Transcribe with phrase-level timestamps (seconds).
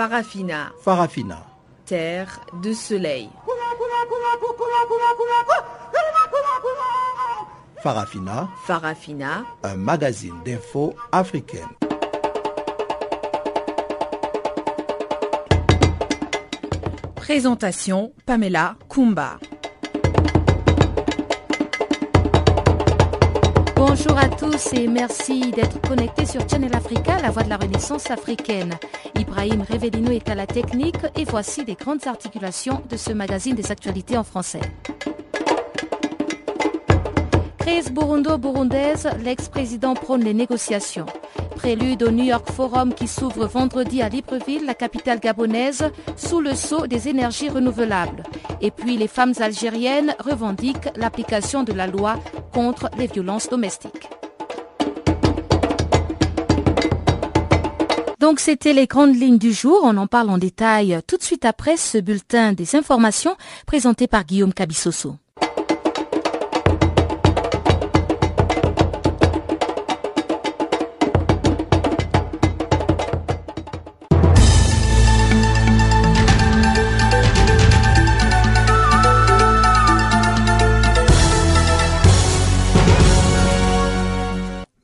[0.00, 0.72] Farafina.
[0.80, 1.46] Farafina.
[1.84, 3.28] Terre de soleil.
[7.82, 8.48] Farafina.
[8.64, 9.44] Farafina.
[9.62, 11.68] Un magazine d'infos africaine.
[17.16, 19.36] Présentation Pamela Kumba.
[23.76, 28.10] Bonjour à tous et merci d'être connectés sur Channel Africa, la voix de la Renaissance
[28.10, 28.78] africaine.
[29.20, 33.70] Ibrahim Revelino est à la technique et voici les grandes articulations de ce magazine des
[33.70, 34.62] actualités en français.
[37.58, 41.04] Crise burundo-burundaise, l'ex-président prône les négociations.
[41.54, 45.84] Prélude au New York Forum qui s'ouvre vendredi à Libreville, la capitale gabonaise,
[46.16, 48.22] sous le sceau des énergies renouvelables.
[48.62, 52.18] Et puis les femmes algériennes revendiquent l'application de la loi
[52.54, 54.08] contre les violences domestiques.
[58.30, 61.44] Donc c'était les grandes lignes du jour, on en parle en détail tout de suite
[61.44, 63.36] après ce bulletin des informations
[63.66, 65.16] présenté par Guillaume Cabissoso.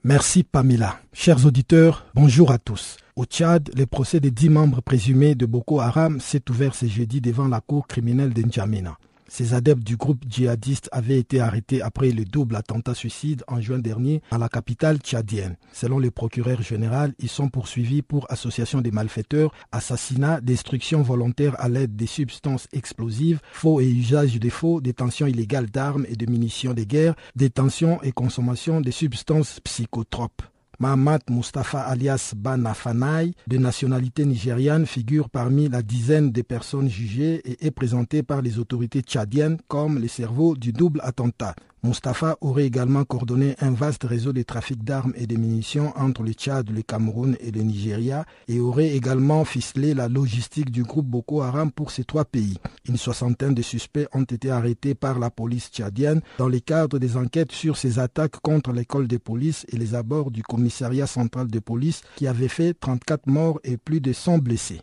[0.03, 0.99] Merci Pamela.
[1.13, 2.97] Chers auditeurs, bonjour à tous.
[3.19, 7.23] Au Tchad, le procès des dix membres présumés de Boko Haram s'est ouvert ce jeudi
[7.23, 8.99] devant la cour criminelle de N'Djamena.
[9.27, 13.79] Ces adeptes du groupe djihadiste avaient été arrêtés après le double attentat suicide en juin
[13.79, 15.57] dernier à la capitale tchadienne.
[15.73, 21.71] Selon le procureur général, ils sont poursuivis pour association des malfaiteurs, assassinat, destruction volontaire à
[21.71, 26.75] l'aide des substances explosives, faux et usage de faux, détention illégale d'armes et de munitions
[26.75, 30.43] de guerre, détention et consommation de substances psychotropes.
[30.79, 37.67] Mahamat Mustafa alias Banafanai, de nationalité nigériane, figure parmi la dizaine de personnes jugées et
[37.67, 41.55] est présenté par les autorités tchadiennes comme le cerveau du double attentat.
[41.87, 46.33] Mustafa aurait également coordonné un vaste réseau de trafic d'armes et de munitions entre le
[46.33, 51.43] Tchad, le Cameroun et le Nigeria et aurait également ficelé la logistique du groupe Boko
[51.43, 52.59] Haram pour ces trois pays.
[52.89, 57.17] Une soixantaine de suspects ont été arrêtés par la police tchadienne dans le cadre des
[57.17, 61.59] enquêtes sur ces attaques contre l'école de police et les abords du commissariat central de
[61.61, 64.81] police qui avait fait 34 morts et plus de 100 blessés.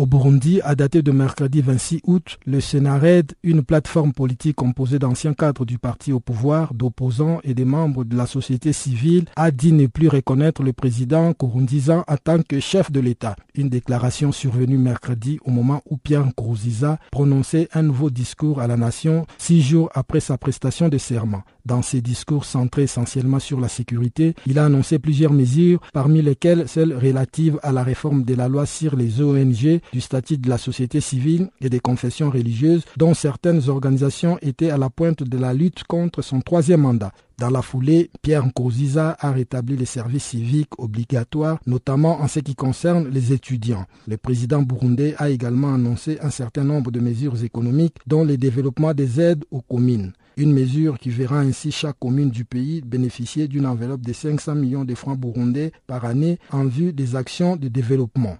[0.00, 5.34] Au Burundi, à dater de mercredi 26 août, le Sénared, une plateforme politique composée d'anciens
[5.34, 9.74] cadres du parti au pouvoir, d'opposants et des membres de la société civile, a dit
[9.74, 13.36] ne plus reconnaître le président Kouroundiza en tant que chef de l'État.
[13.54, 18.78] Une déclaration survenue mercredi au moment où Pierre Nkurunziza prononçait un nouveau discours à la
[18.78, 21.42] nation six jours après sa prestation de serment.
[21.66, 26.66] Dans ses discours centrés essentiellement sur la sécurité, il a annoncé plusieurs mesures, parmi lesquelles
[26.68, 30.58] celles relatives à la réforme de la loi sur les ONG, du statut de la
[30.58, 35.54] société civile et des confessions religieuses, dont certaines organisations étaient à la pointe de la
[35.54, 37.12] lutte contre son troisième mandat.
[37.38, 42.54] Dans la foulée, Pierre Nkurunziza a rétabli les services civiques obligatoires, notamment en ce qui
[42.54, 43.86] concerne les étudiants.
[44.06, 48.92] Le président burundais a également annoncé un certain nombre de mesures économiques, dont le développement
[48.92, 50.12] des aides aux communes.
[50.36, 54.84] Une mesure qui verra ainsi chaque commune du pays bénéficier d'une enveloppe de 500 millions
[54.84, 58.36] de francs burundais par année en vue des actions de développement.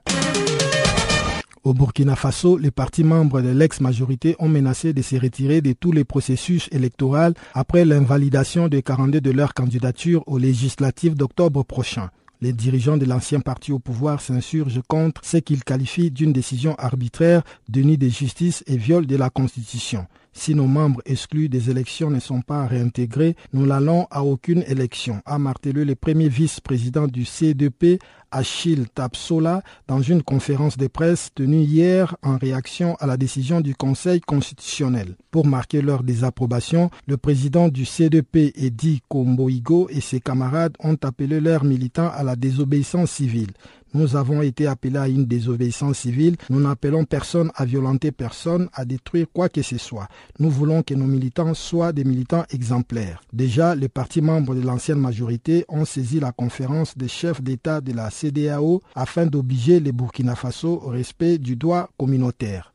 [1.63, 5.93] Au Burkina Faso, les partis membres de l'ex-majorité ont menacé de se retirer de tous
[5.93, 12.09] les processus électoraux après l'invalidation de 42 de leur candidature aux législatives d'octobre prochain.
[12.41, 17.43] Les dirigeants de l'ancien parti au pouvoir s'insurgent contre ce qu'ils qualifient d'une décision arbitraire,
[17.69, 20.07] déni de justice et viol de la Constitution.
[20.33, 25.21] Si nos membres exclus des élections ne sont pas réintégrés, nous n'allons à aucune élection,
[25.27, 27.99] a martelé le premier vice-président du CDP,
[28.31, 33.75] Achille Tapsola, dans une conférence de presse tenue hier en réaction à la décision du
[33.75, 35.17] Conseil constitutionnel.
[35.33, 41.41] Pour marquer leur désapprobation, le président du CDP, Edi Komboigo, et ses camarades ont appelé
[41.41, 43.51] leurs militants à la désobéissance civile.
[43.93, 46.37] Nous avons été appelés à une désobéissance civile.
[46.49, 50.09] Nous n'appelons personne à violenter personne, à détruire quoi que ce soit.
[50.39, 53.21] Nous voulons que nos militants soient des militants exemplaires.
[53.33, 57.93] Déjà, les partis membres de l'ancienne majorité ont saisi la conférence des chefs d'État de
[57.93, 62.73] la CDAO afin d'obliger les Burkina Faso au respect du droit communautaire.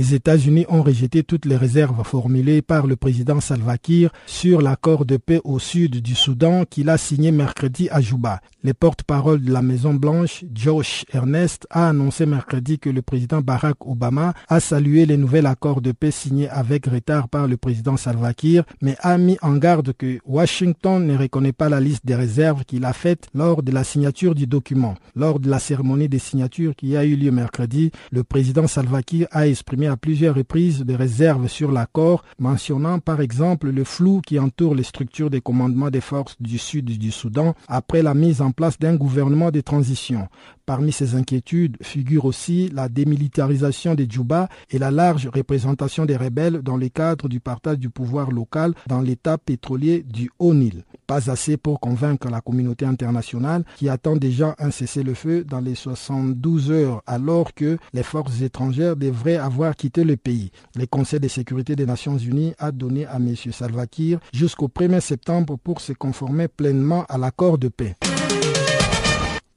[0.00, 5.04] Les États-Unis ont rejeté toutes les réserves formulées par le président Salva Kiir sur l'accord
[5.04, 8.40] de paix au sud du Soudan qu'il a signé mercredi à Juba.
[8.64, 14.32] Le porte-parole de la Maison-Blanche, Josh Ernest, a annoncé mercredi que le président Barack Obama
[14.48, 18.64] a salué les nouveaux accords de paix signés avec retard par le président Salva Kiir,
[18.80, 22.86] mais a mis en garde que Washington ne reconnaît pas la liste des réserves qu'il
[22.86, 24.94] a faites lors de la signature du document.
[25.14, 29.26] Lors de la cérémonie des signatures qui a eu lieu mercredi, le président Salva Kiir
[29.30, 34.38] a exprimé à plusieurs reprises des réserves sur l'accord, mentionnant par exemple le flou qui
[34.38, 38.52] entoure les structures de commandement des forces du sud du Soudan après la mise en
[38.52, 40.28] place d'un gouvernement de transition.
[40.70, 46.62] Parmi ces inquiétudes figure aussi la démilitarisation des Djouba et la large représentation des rebelles
[46.62, 50.84] dans le cadre du partage du pouvoir local dans l'état pétrolier du Haut-Nil.
[51.08, 56.70] Pas assez pour convaincre la communauté internationale qui attend déjà un cessez-le-feu dans les 72
[56.70, 60.50] heures alors que les forces étrangères devraient avoir quitté le pays.
[60.76, 63.34] Le Conseil de sécurité des Nations Unies a donné à M.
[63.52, 67.96] Salva Kiir jusqu'au 1er septembre pour se conformer pleinement à l'accord de paix.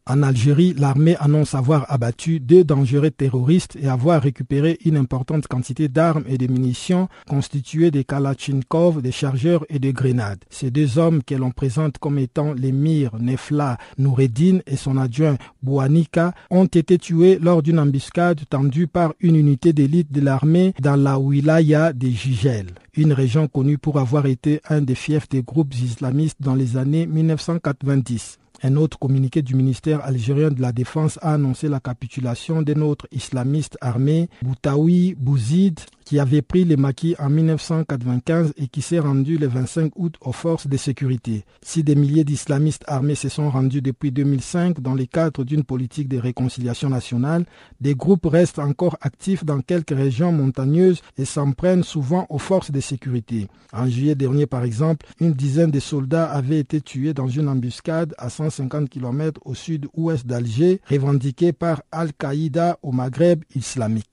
[0.05, 5.87] En Algérie, l'armée annonce avoir abattu deux dangereux terroristes et avoir récupéré une importante quantité
[5.87, 10.43] d'armes et de munitions constituées de Kalachnikov, des chargeurs et de grenades.
[10.49, 16.33] Ces deux hommes que l'on présente comme étant l'émir Nefla Noureddin et son adjoint Bouanika
[16.49, 21.17] ont été tués lors d'une embuscade tendue par une unité d'élite de l'armée dans la
[21.17, 22.67] wilaya de Jigel,
[22.97, 27.07] une région connue pour avoir été un des fiefs des groupes islamistes dans les années
[27.07, 28.39] 1990.
[28.65, 33.07] Un autre communiqué du ministère algérien de la Défense a annoncé la capitulation d'un autre
[33.11, 39.37] islamiste armé, Boutaoui Bouzid, qui avait pris les maquis en 1995 et qui s'est rendu
[39.37, 41.45] le 25 août aux forces de sécurité.
[41.61, 46.07] Si des milliers d'islamistes armés se sont rendus depuis 2005 dans le cadre d'une politique
[46.07, 47.45] de réconciliation nationale,
[47.81, 52.71] des groupes restent encore actifs dans quelques régions montagneuses et s'en prennent souvent aux forces
[52.71, 53.47] de sécurité.
[53.71, 58.13] En juillet dernier, par exemple, une dizaine de soldats avaient été tués dans une embuscade
[58.17, 64.12] à 150 km au sud-ouest d'Alger, revendiquée par Al-Qaïda au Maghreb islamique.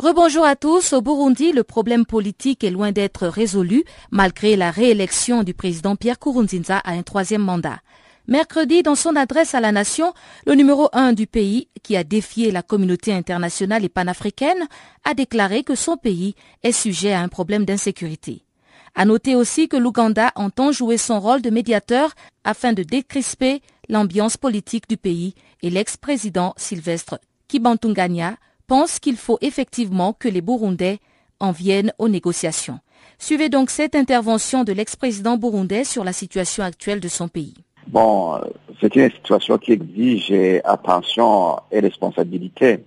[0.00, 0.94] Rebonjour à tous.
[0.94, 6.18] Au Burundi, le problème politique est loin d'être résolu malgré la réélection du président Pierre
[6.18, 7.80] Kourounzinza à un troisième mandat.
[8.26, 10.14] Mercredi, dans son adresse à la nation,
[10.46, 14.68] le numéro un du pays, qui a défié la communauté internationale et panafricaine,
[15.04, 18.46] a déclaré que son pays est sujet à un problème d'insécurité.
[18.94, 23.60] À noter aussi que l'Ouganda entend jouer son rôle de médiateur afin de décrisper
[23.90, 27.18] l'ambiance politique du pays et l'ex-président Sylvestre
[27.48, 28.38] Kibantunganya
[28.70, 31.00] pense qu'il faut effectivement que les Burundais
[31.40, 32.78] en viennent aux négociations.
[33.18, 37.54] Suivez donc cette intervention de l'ex-président burundais sur la situation actuelle de son pays.
[37.88, 38.38] Bon,
[38.80, 42.84] c'est une situation qui exige attention et responsabilité.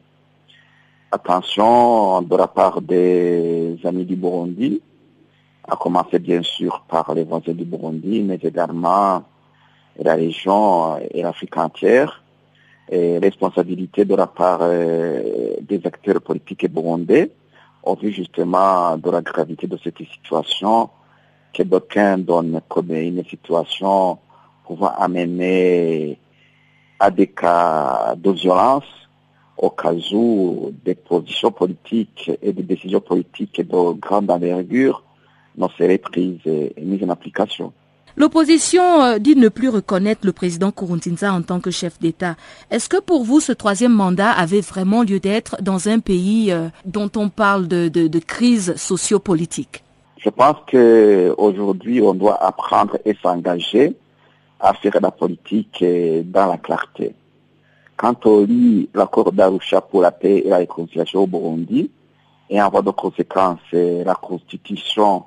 [1.11, 4.81] Attention de la part des amis du Burundi,
[5.67, 9.21] à commencer bien sûr par les voisins du Burundi, mais également
[9.99, 12.22] la région et l'Afrique entière,
[12.93, 17.31] et responsabilité de la part euh, des acteurs politiques burundais,
[17.81, 20.89] au vu justement de la gravité de cette situation
[21.53, 24.19] que d'aucuns donnent comme une situation
[24.65, 26.19] pouvant amener
[26.99, 28.91] à des cas de violence
[29.57, 35.03] au cas où des positions politiques et des décisions politiques de grande envergure
[35.57, 37.73] ne seraient prises et mises en application.
[38.15, 42.35] L'opposition euh, dit ne plus reconnaître le président Kourountinsa en tant que chef d'État.
[42.69, 46.67] Est-ce que pour vous, ce troisième mandat avait vraiment lieu d'être dans un pays euh,
[46.85, 49.83] dont on parle de, de, crise sociopolitique?
[50.19, 53.95] Je pense qu'aujourd'hui, on doit apprendre et s'engager
[54.59, 57.15] à faire la politique euh, dans la clarté.
[57.97, 61.89] Quand on lit l'accord d'Arusha pour la paix et la réconciliation au Burundi,
[62.49, 65.23] et en voie de conséquence, la constitution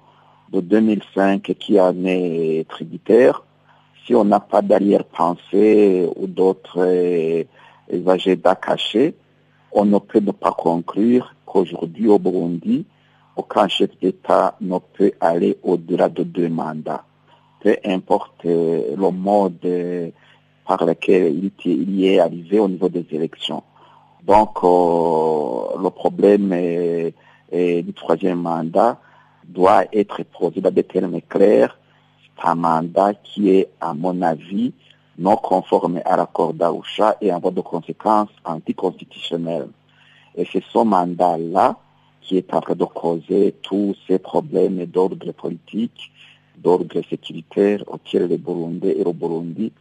[0.52, 3.42] de 2005 qui en est tributaire,
[4.06, 7.44] si on n'a pas d'arrière-pensée ou d'autres euh,
[8.06, 9.14] agenda cachés,
[9.72, 12.86] on ne peut ne pas conclure qu'aujourd'hui au Burundi,
[13.34, 17.04] aucun chef d'État ne peut aller au-delà de deux mandats.
[17.60, 20.10] Peu importe euh, le mode euh,
[20.66, 23.62] par lequel il, y est arrivé au niveau des élections.
[24.24, 26.52] Donc, le problème
[27.52, 28.98] du troisième mandat
[29.48, 31.78] doit être posé dans des termes clairs.
[32.42, 34.72] Un mandat qui est, à mon avis,
[35.18, 39.68] non conforme à l'accord d'Aoucha et en voie de conséquences anticonstitutionnelles.
[40.36, 41.76] Et c'est ce mandat-là
[42.20, 46.12] qui est en train de causer tous ces problèmes d'ordre politique,
[46.56, 49.72] d'ordre sécuritaire auxquels les Burundais et le Burundi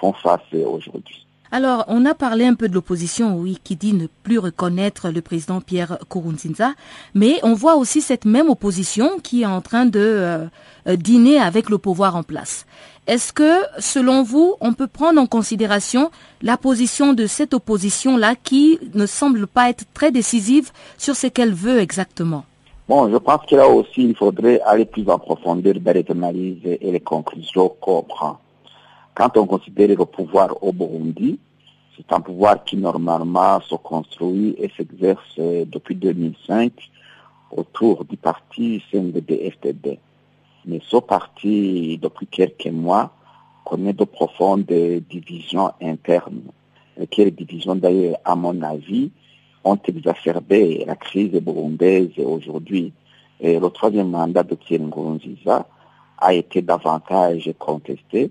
[0.00, 1.26] font face aujourd'hui.
[1.52, 5.20] Alors, on a parlé un peu de l'opposition, oui, qui dit ne plus reconnaître le
[5.20, 6.74] président Pierre Kourounzinza,
[7.14, 10.46] mais on voit aussi cette même opposition qui est en train de euh,
[10.86, 12.66] euh, dîner avec le pouvoir en place.
[13.08, 18.78] Est-ce que, selon vous, on peut prendre en considération la position de cette opposition-là qui
[18.94, 22.44] ne semble pas être très décisive sur ce qu'elle veut exactement?
[22.88, 26.58] Bon, je pense que là aussi, il faudrait aller plus en profondeur dans les analyses
[26.64, 28.38] et les conclusions qu'on prend.
[29.20, 31.38] Quand on considère le pouvoir au Burundi,
[31.94, 36.72] c'est un pouvoir qui normalement se construit et s'exerce depuis 2005
[37.54, 39.98] autour du parti CNDD-FDD.
[40.64, 43.10] Mais ce parti, depuis quelques mois,
[43.66, 44.64] connaît de profondes
[45.10, 46.40] divisions internes.
[47.10, 49.10] Quelles divisions, d'ailleurs, à mon avis,
[49.64, 52.94] ont exacerbé la crise burundaise aujourd'hui.
[53.38, 55.66] Et le troisième mandat de Thierry Nkurunziza
[56.16, 58.30] a été davantage contesté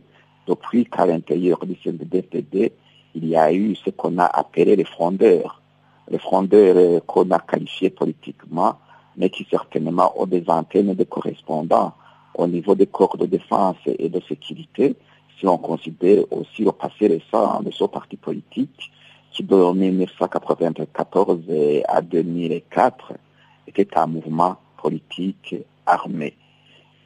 [0.50, 2.72] depuis qu'à l'intérieur du CNDD-FDD,
[3.15, 5.62] il y a eu ce qu'on a appelé les frondeurs.
[6.10, 8.75] Les frondeurs euh, qu'on a qualifiés politiquement,
[9.15, 11.94] mais qui certainement ont des antennes de correspondants
[12.34, 14.96] au niveau des corps de défense et de sécurité,
[15.38, 18.91] si on considère aussi le passé récent de ce parti politique,
[19.32, 21.39] qui de 1994
[21.88, 23.13] à 2004
[23.68, 26.34] était un mouvement politique armé.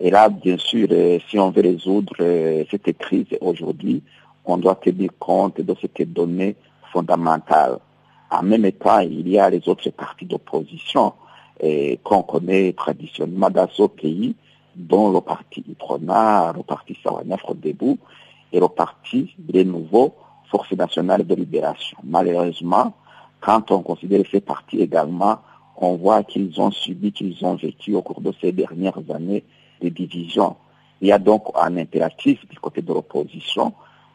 [0.06, 4.04] Et là, bien sûr, euh, si on veut résoudre euh, cette crise aujourd'hui,
[4.44, 6.58] on doit tenir compte de ces données
[6.92, 7.80] fondamentales.
[8.30, 11.14] En même temps, il y a les autres partis d'opposition
[11.64, 14.36] euh, qu'on connaît traditionnellement dans ce pays,
[14.76, 17.98] dont le parti Iprona, le parti Sawanafro Debout
[18.52, 20.16] et le parti des nouveaux
[20.52, 21.98] Forces nationales de libération.
[22.04, 22.94] Malheureusement,
[23.40, 25.40] quand on considère ces partis également,
[25.78, 29.46] on voit qu'ils ont subi, qu'ils ont vécu au cours de ces dernières années
[29.84, 33.74] Il y a donc un impératif du côté de l'opposition,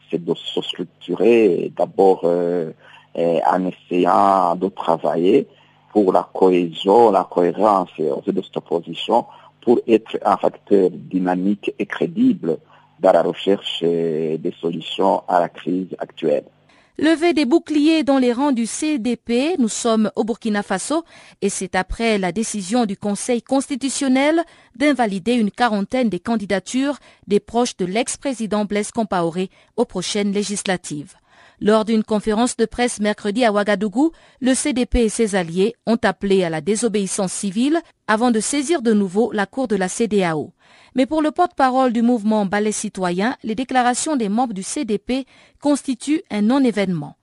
[0.09, 2.71] c'est de se structurer d'abord euh,
[3.17, 5.47] euh, en essayant de travailler
[5.93, 9.25] pour la cohésion, la cohérence de cette opposition,
[9.61, 12.57] pour être un facteur dynamique et crédible
[12.99, 16.45] dans la recherche des solutions à la crise actuelle.
[17.01, 21.05] Lever des boucliers dans les rangs du CDP, nous sommes au Burkina Faso
[21.41, 24.43] et c'est après la décision du Conseil constitutionnel
[24.75, 31.15] d'invalider une quarantaine des candidatures des proches de l'ex-président Blaise Compaoré aux prochaines législatives.
[31.61, 36.43] Lors d'une conférence de presse mercredi à Ouagadougou, le CDP et ses alliés ont appelé
[36.43, 40.53] à la désobéissance civile avant de saisir de nouveau la cour de la CDAO.
[40.95, 45.25] Mais pour le porte-parole du mouvement Ballet citoyen, les déclarations des membres du CDP
[45.61, 47.17] constituent un non-événement.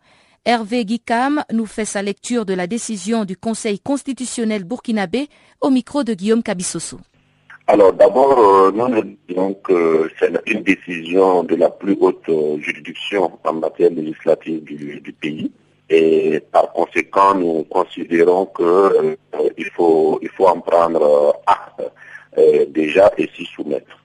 [0.44, 5.28] Hervé Guicam nous fait sa lecture de la décision du Conseil constitutionnel burkinabé
[5.60, 7.00] au micro de Guillaume Cabissoso.
[7.68, 13.32] Alors d'abord, euh, nous disons que c'est une décision de la plus haute euh, juridiction
[13.42, 15.50] en matière législative du, pays.
[15.90, 19.16] Et par conséquent, nous considérons qu'il euh,
[19.74, 21.82] faut, il faut en prendre acte
[22.68, 23.96] déjà et s'y soumettre.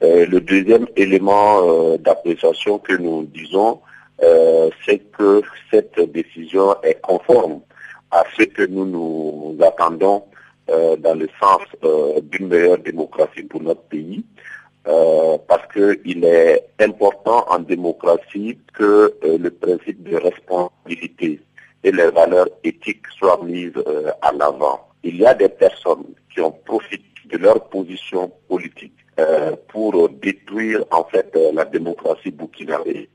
[0.00, 3.80] le deuxième élément d'appréciation que nous disons,
[4.86, 7.60] c'est que cette décision est conforme
[8.12, 10.22] à ce que nous nous attendons
[10.70, 14.24] euh, dans le sens euh, d'une meilleure démocratie pour notre pays,
[14.86, 21.40] euh, parce qu'il est important en démocratie que le principe de responsabilité
[21.82, 23.72] et les valeurs éthiques soient mises
[24.22, 24.88] en avant.
[25.02, 28.94] Il y a des personnes qui ont profité de leur position politique
[29.68, 33.08] pour détruire en fait la démocratie burkinabé.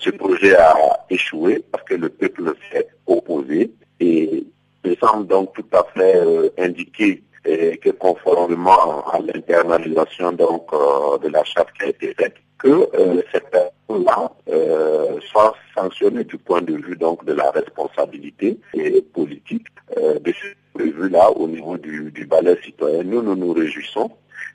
[0.00, 4.44] ce projet a échoué parce que le peuple s'est opposé et
[4.84, 11.28] il semble donc tout à fait euh, indiqué que conformément à l'internalisation donc euh, de
[11.28, 16.60] la charte qui a été faite, que euh, cette personne-là euh, soit sanctionnée du point
[16.60, 19.66] de vue donc de la responsabilité et politique
[19.96, 23.04] euh, de ce point de vue-là au niveau du, du balai citoyen.
[23.04, 24.10] Nous, nous nous réjouissons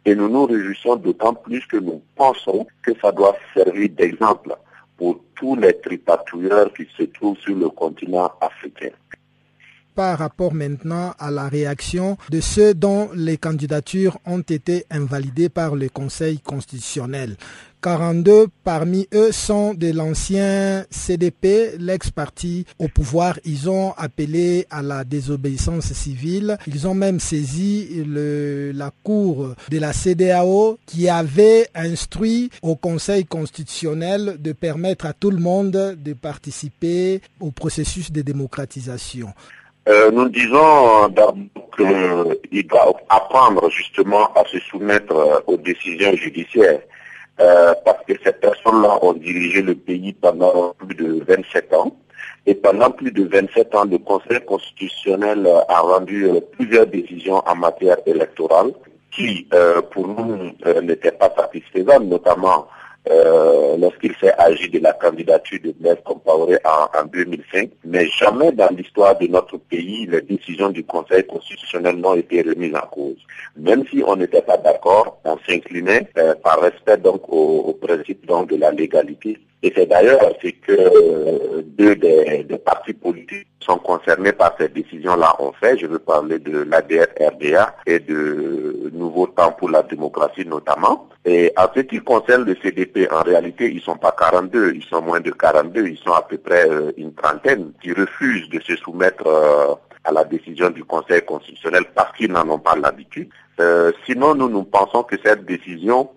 [0.05, 4.55] et nous nous réjouissons d'autant plus que nous pensons que ça doit servir d'exemple
[4.97, 8.91] pour tous les tripatouilleurs qui se trouvent sur le continent africain
[9.95, 15.75] par rapport maintenant à la réaction de ceux dont les candidatures ont été invalidées par
[15.75, 17.37] le Conseil constitutionnel.
[17.83, 23.37] 42 parmi eux sont de l'ancien CDP, l'ex-parti au pouvoir.
[23.43, 26.57] Ils ont appelé à la désobéissance civile.
[26.65, 33.25] Ils ont même saisi le, la cour de la CDAO qui avait instruit au Conseil
[33.25, 39.33] constitutionnel de permettre à tout le monde de participer au processus de démocratisation.
[39.89, 41.35] Euh, nous disons d'abord
[41.75, 46.79] qu'il doit apprendre justement à se soumettre euh, aux décisions judiciaires.
[47.39, 51.95] Euh, parce que ces personnes-là ont dirigé le pays pendant plus de 27 ans.
[52.45, 57.55] Et pendant plus de 27 ans, le Conseil constitutionnel a rendu euh, plusieurs décisions en
[57.55, 58.71] matière électorale
[59.11, 62.67] qui, euh, pour nous, n'étaient pas satisfaisantes, notamment
[63.09, 68.51] euh, lorsqu'il s'est agi de la candidature de Blaise Compaoré en, en 2005, mais jamais
[68.51, 73.17] dans l'histoire de notre pays, les décisions du Conseil constitutionnel n'ont été remises en cause.
[73.57, 78.25] Même si on n'était pas d'accord, on s'inclinait euh, par respect donc au, au principe
[78.25, 83.47] donc de la légalité et c'est d'ailleurs ce que euh, deux des, des, partis politiques
[83.61, 85.77] sont concernés par cette décision-là ont fait.
[85.77, 91.07] Je veux parler de l'ADR-RDA et de Nouveau Temps pour la démocratie notamment.
[91.23, 95.01] Et en ce qui concerne le CDP, en réalité, ils sont pas 42, ils sont
[95.01, 98.75] moins de 42, ils sont à peu près euh, une trentaine qui refusent de se
[98.75, 103.29] soumettre euh, à la décision du Conseil constitutionnel parce qu'ils n'en ont pas l'habitude.
[103.61, 106.09] Euh, sinon, nous, nous pensons que cette décision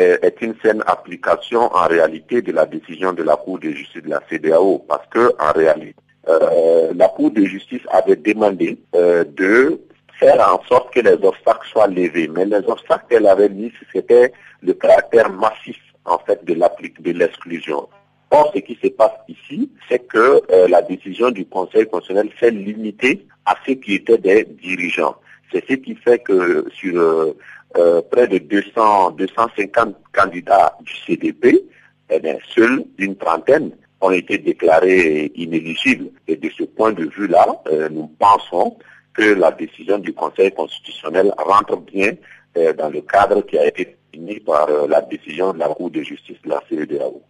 [0.00, 4.10] est une saine application en réalité de la décision de la Cour de justice de
[4.10, 5.94] la CDAO parce que en réalité
[6.28, 9.80] euh, la Cour de justice avait demandé euh, de
[10.18, 12.28] faire en sorte que les obstacles soient levés.
[12.28, 17.88] Mais les obstacles qu'elle avait mis, c'était le caractère massif en fait de de l'exclusion.
[18.30, 22.50] Or, ce qui se passe ici, c'est que euh, la décision du Conseil constitutionnel s'est
[22.50, 25.16] limitée à ce qui était des dirigeants.
[25.50, 27.34] C'est ce qui fait que sur
[27.76, 31.64] euh, près de 200, 250 candidats du CDP,
[32.10, 36.10] eh bien, seuls une trentaine ont été déclarés inéligibles.
[36.26, 38.76] Et de ce point de vue-là, euh, nous pensons
[39.14, 42.14] que la décision du Conseil constitutionnel rentre bien
[42.56, 46.02] euh, dans le cadre qui a été défini par la décision de la Cour de
[46.02, 47.22] justice de la CEDEAO.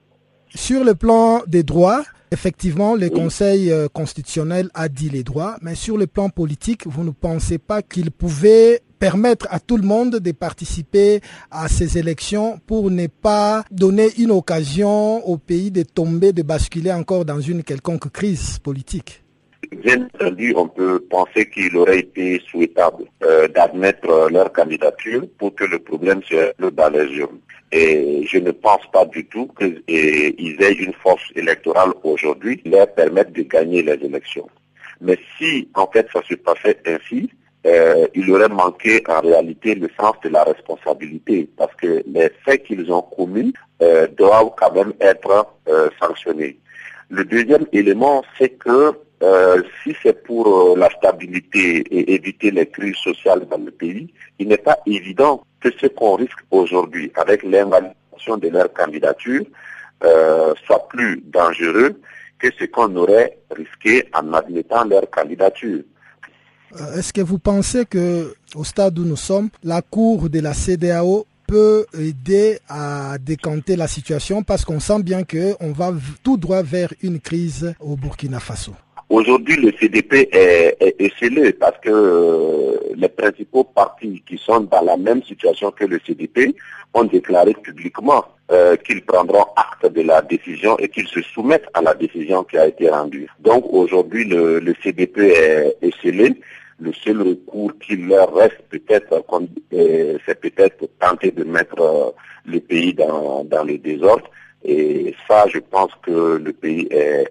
[0.54, 3.10] Sur le plan des droits, Effectivement, le oui.
[3.10, 7.82] Conseil constitutionnel a dit les droits, mais sur le plan politique, vous ne pensez pas
[7.82, 13.64] qu'il pouvait permettre à tout le monde de participer à ces élections pour ne pas
[13.70, 19.24] donner une occasion au pays de tomber, de basculer encore dans une quelconque crise politique
[19.72, 25.64] Bien entendu, on peut penser qu'il aurait été souhaitable euh, d'admettre leur candidature pour que
[25.64, 26.90] le problème soit le dans.
[27.72, 32.92] Et je ne pense pas du tout qu'ils aient une force électorale aujourd'hui qui leur
[32.92, 34.48] permette de gagner les élections.
[35.00, 37.30] Mais si en fait ça se passait ainsi,
[37.66, 42.64] euh, il aurait manqué en réalité le sens de la responsabilité parce que les faits
[42.64, 46.58] qu'ils ont commis euh, doivent quand même être euh, sanctionnés.
[47.10, 48.92] Le deuxième élément, c'est que
[49.84, 54.56] si c'est pour la stabilité et éviter les crises sociales dans le pays, il n'est
[54.56, 59.42] pas évident que ce qu'on risque aujourd'hui avec l'invalidation de leur candidature
[60.64, 62.00] soit plus dangereux
[62.38, 65.82] que ce qu'on aurait risqué en admettant leur candidature.
[66.96, 71.26] Est-ce que vous pensez que, au stade où nous sommes, la Cour de la CDAO
[71.48, 74.44] peut aider à décanter la situation?
[74.44, 78.72] Parce qu'on sent bien qu'on va tout droit vers une crise au Burkina Faso
[79.08, 84.82] Aujourd'hui, le CDP est, est, scellé parce que euh, les principaux partis qui sont dans
[84.82, 86.54] la même situation que le CDP
[86.94, 91.82] ont déclaré publiquement euh, qu'ils prendront acte de la décision et qu'ils se soumettent à
[91.82, 93.28] la décision qui a été rendue.
[93.40, 96.36] Donc aujourd'hui, le, le, CDP est, est scellé.
[96.80, 99.22] Le seul recours qui leur reste peut-être,
[99.72, 102.10] euh, c'est peut-être tenter de mettre euh,
[102.46, 104.28] le pays dans, dans le désordre.
[104.64, 107.30] Et ça, je pense que le pays est,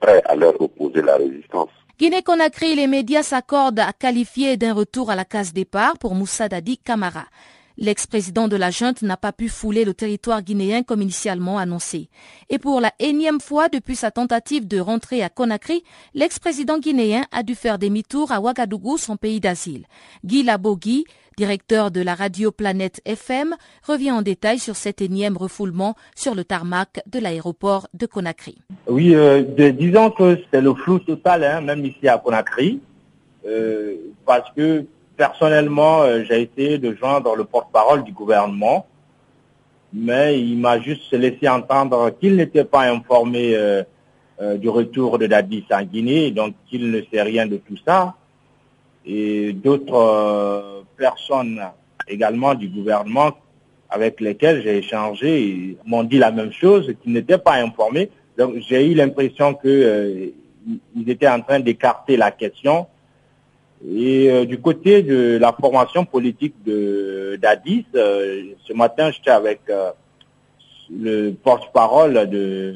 [0.00, 1.70] prêt à leur opposer la résistance.
[1.98, 6.78] Guinée-Conakry, les médias s'accordent à qualifier d'un retour à la case départ pour Moussa Dadi
[6.78, 7.24] Camara.
[7.80, 12.08] L'ex-président de la junte n'a pas pu fouler le territoire guinéen comme initialement annoncé.
[12.50, 17.44] Et pour la énième fois depuis sa tentative de rentrer à Conakry, l'ex-président guinéen a
[17.44, 19.86] dû faire demi-tour à Ouagadougou, son pays d'asile.
[20.24, 21.04] Guy Labogui,
[21.36, 23.54] directeur de la radio Planète FM,
[23.86, 28.58] revient en détail sur cet énième refoulement sur le tarmac de l'aéroport de Conakry.
[28.88, 32.80] Oui, euh, disons que c'est le flou total, hein, même ici à Conakry,
[33.46, 33.94] euh,
[34.26, 34.84] parce que
[35.18, 38.86] personnellement, euh, j'ai essayé de joindre le porte-parole du gouvernement,
[39.92, 43.82] mais il m'a juste laissé entendre qu'il n'était pas informé euh,
[44.40, 48.14] euh, du retour de Dadis en Guinée, donc qu'il ne sait rien de tout ça.
[49.04, 51.62] Et d'autres personnes
[52.06, 53.32] également du gouvernement
[53.90, 58.10] avec lesquelles j'ai échangé m'ont dit la même chose, qu'ils n'étaient pas informés.
[58.36, 60.34] Donc j'ai eu l'impression qu'ils
[61.06, 62.86] étaient en train d'écarter la question
[63.86, 69.60] et euh, du côté de la formation politique de d'Addis, euh, ce matin, j'étais avec
[69.70, 69.92] euh,
[70.90, 72.74] le porte-parole de,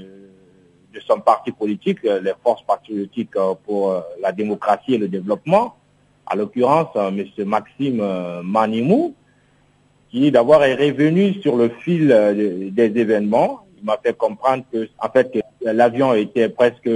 [0.94, 3.34] de son parti politique, les forces patriotiques
[3.64, 5.74] pour la démocratie et le développement,
[6.26, 7.24] à l'occurrence M.
[7.46, 8.04] Maxime
[8.44, 9.14] Manimou,
[10.10, 12.08] qui d'abord est revenu sur le fil
[12.72, 13.60] des événements.
[13.78, 16.90] Il m'a fait comprendre que, en fait, l'avion était presque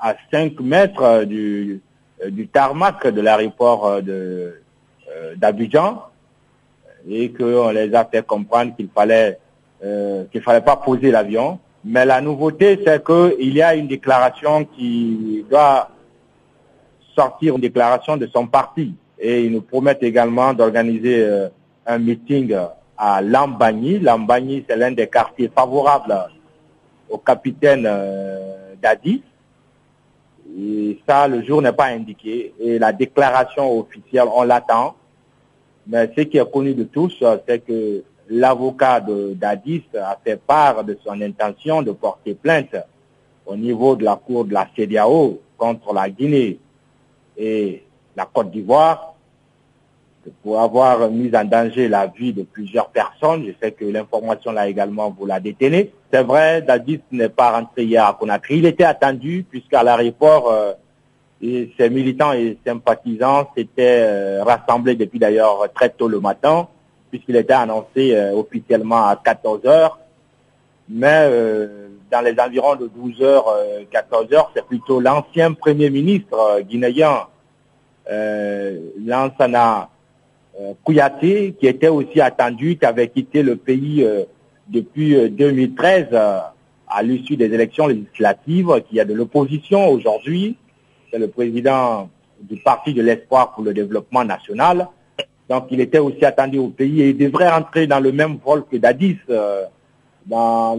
[0.00, 1.87] à 5 mètres du, euh,
[2.26, 6.02] du tarmac de l'aéroport euh, euh, d'Abidjan
[7.08, 9.38] et qu'on les a fait comprendre qu'il fallait
[10.32, 11.60] qu'il fallait pas poser l'avion.
[11.84, 15.90] Mais la nouveauté, c'est qu'il y a une déclaration qui doit
[17.14, 18.92] sortir, une déclaration de son parti.
[19.16, 21.24] Et ils nous promettent également d'organiser
[21.86, 22.56] un meeting
[22.96, 24.00] à Lambagny.
[24.00, 26.26] Lambagny, c'est l'un des quartiers favorables
[27.08, 27.88] au capitaine
[28.82, 29.22] Dadi.
[30.56, 32.54] Et ça, le jour n'est pas indiqué.
[32.58, 34.94] Et la déclaration officielle, on l'attend.
[35.86, 40.98] Mais ce qui est connu de tous, c'est que l'avocat d'Addis a fait part de
[41.04, 42.76] son intention de porter plainte
[43.46, 46.58] au niveau de la cour de la CDAO contre la Guinée
[47.36, 47.82] et
[48.14, 49.07] la Côte d'Ivoire
[50.42, 53.44] pour avoir mis en danger la vie de plusieurs personnes.
[53.46, 55.92] Je sais que l'information là également, vous la détenez.
[56.12, 58.58] C'est vrai, Dadis n'est pas rentré hier à Conakry.
[58.58, 60.72] Il était attendu puisqu'à l'aéroport, euh,
[61.78, 66.68] ses militants et sympathisants s'étaient euh, rassemblés depuis d'ailleurs très tôt le matin
[67.10, 69.98] puisqu'il était annoncé euh, officiellement à 14 heures.
[70.90, 71.30] Mais
[72.10, 73.44] dans les environs de 12 heures,
[73.90, 77.26] 14 heures, c'est plutôt l'ancien Premier ministre guinéen,
[79.04, 79.84] Lansana euh,
[80.84, 84.24] Kouyaté, qui était aussi attendu, qui avait quitté le pays euh,
[84.66, 86.38] depuis 2013 euh,
[86.88, 90.56] à l'issue des élections législatives, qui a de l'opposition aujourd'hui.
[91.12, 94.88] C'est le président du Parti de l'espoir pour le développement national.
[95.48, 98.64] Donc il était aussi attendu au pays et il devrait rentrer dans le même vol
[98.70, 99.16] que Dadis,
[100.26, 100.78] dans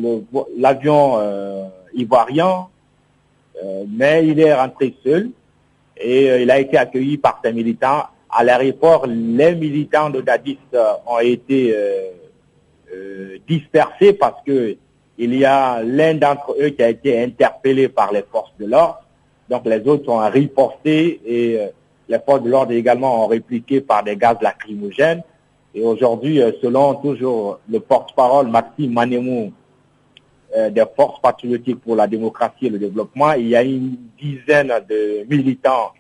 [0.58, 1.18] l'avion
[1.96, 2.68] ivoirien,
[3.90, 5.32] mais il est rentré seul
[5.98, 10.92] et il a été accueilli par ses militants à l'aéroport, les militants de Dadis euh,
[11.08, 12.12] ont été euh,
[12.94, 14.78] euh, dispersés parce que
[15.18, 19.02] il y a l'un d'entre eux qui a été interpellé par les forces de l'ordre.
[19.50, 21.60] Donc les autres ont riposté et
[22.08, 25.22] les forces de l'ordre également ont répliqué par des gaz lacrymogènes.
[25.76, 29.52] Et aujourd'hui, selon toujours le porte-parole Maxime Manemou
[30.56, 35.26] des forces patriotiques pour la démocratie et le développement, il y a une dizaine de
[35.30, 35.92] militants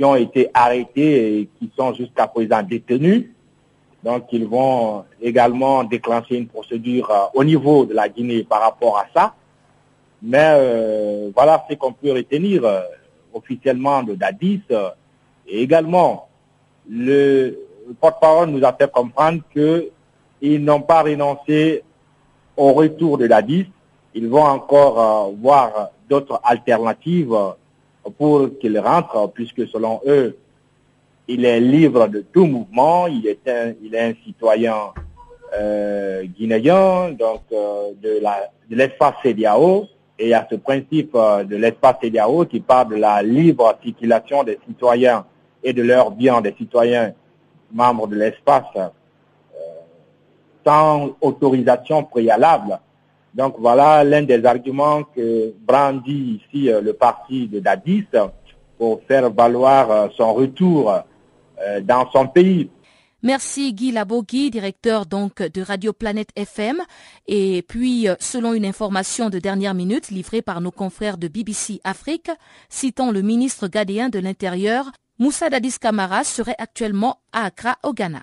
[0.00, 3.26] qui ont été arrêtés et qui sont jusqu'à présent détenus.
[4.02, 8.96] Donc, ils vont également déclencher une procédure euh, au niveau de la Guinée par rapport
[8.96, 9.34] à ça.
[10.22, 12.80] Mais euh, voilà ce qu'on peut retenir euh,
[13.34, 14.62] officiellement de Dadis.
[15.46, 16.28] et également,
[16.88, 17.58] le,
[18.00, 21.84] porte-parole nous a fait comprendre qu'ils n'ont pas renoncé
[22.56, 23.66] au retour de Dadis.
[24.14, 27.36] Ils vont encore voir d'autres alternatives
[28.18, 30.36] pour qu'il rentre, puisque selon eux,
[31.28, 34.92] il est libre de tout mouvement, il est un, il est un citoyen
[35.54, 38.20] euh, guinéen, donc euh, de
[38.70, 39.86] l'espace CDAO,
[40.18, 43.76] et il y a ce principe euh, de l'espace CDAO qui parle de la libre
[43.82, 45.24] circulation des citoyens
[45.62, 47.12] et de leurs biens des citoyens
[47.72, 48.64] membres de l'espace
[50.64, 52.78] sans autorisation préalable.
[53.34, 58.06] Donc voilà l'un des arguments que brandit ici euh, le parti de Dadis
[58.78, 62.70] pour faire valoir euh, son retour euh, dans son pays.
[63.22, 66.78] Merci Guy Labogui, directeur donc de Radio Planète FM.
[67.28, 72.30] Et puis, selon une information de dernière minute livrée par nos confrères de BBC Afrique,
[72.70, 78.22] citant le ministre gadéen de l'Intérieur, Moussa Dadis Kamara serait actuellement à Accra, au Ghana.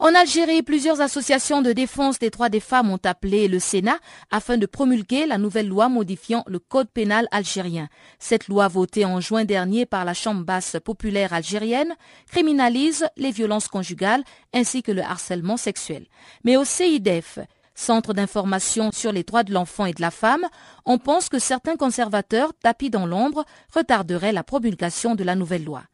[0.00, 3.98] En Algérie, plusieurs associations de défense des droits des femmes ont appelé le Sénat
[4.30, 7.88] afin de promulguer la nouvelle loi modifiant le code pénal algérien.
[8.20, 11.96] Cette loi votée en juin dernier par la Chambre basse populaire algérienne
[12.28, 14.22] criminalise les violences conjugales
[14.54, 16.06] ainsi que le harcèlement sexuel.
[16.44, 17.40] Mais au CIDEF,
[17.74, 20.44] Centre d'information sur les droits de l'enfant et de la femme,
[20.84, 25.84] on pense que certains conservateurs, tapis dans l'ombre, retarderaient la promulgation de la nouvelle loi.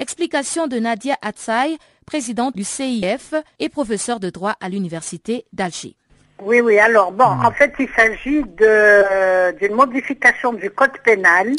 [0.00, 5.94] Explication de Nadia Atsaï, présidente du CIF et professeur de droit à l'université d'Alger.
[6.42, 6.78] Oui, oui.
[6.80, 11.52] Alors, bon, en fait, il s'agit d'une modification du code pénal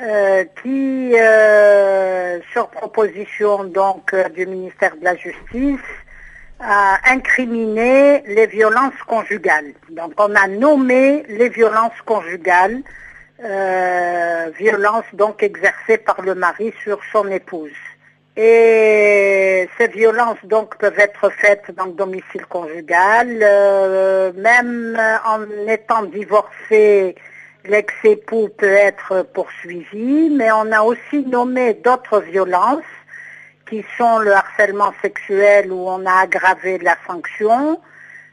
[0.00, 5.80] euh, qui, euh, sur proposition euh, du ministère de la Justice,
[6.60, 9.72] a incriminé les violences conjugales.
[9.90, 12.82] Donc, on a nommé les violences conjugales
[13.44, 17.70] euh, violence donc exercée par le mari sur son épouse.
[18.36, 26.04] Et ces violences donc peuvent être faites dans le domicile conjugal, euh, même en étant
[26.04, 27.16] divorcé,
[27.64, 32.82] l'ex-époux peut être poursuivi, mais on a aussi nommé d'autres violences
[33.68, 37.80] qui sont le harcèlement sexuel où on a aggravé la sanction,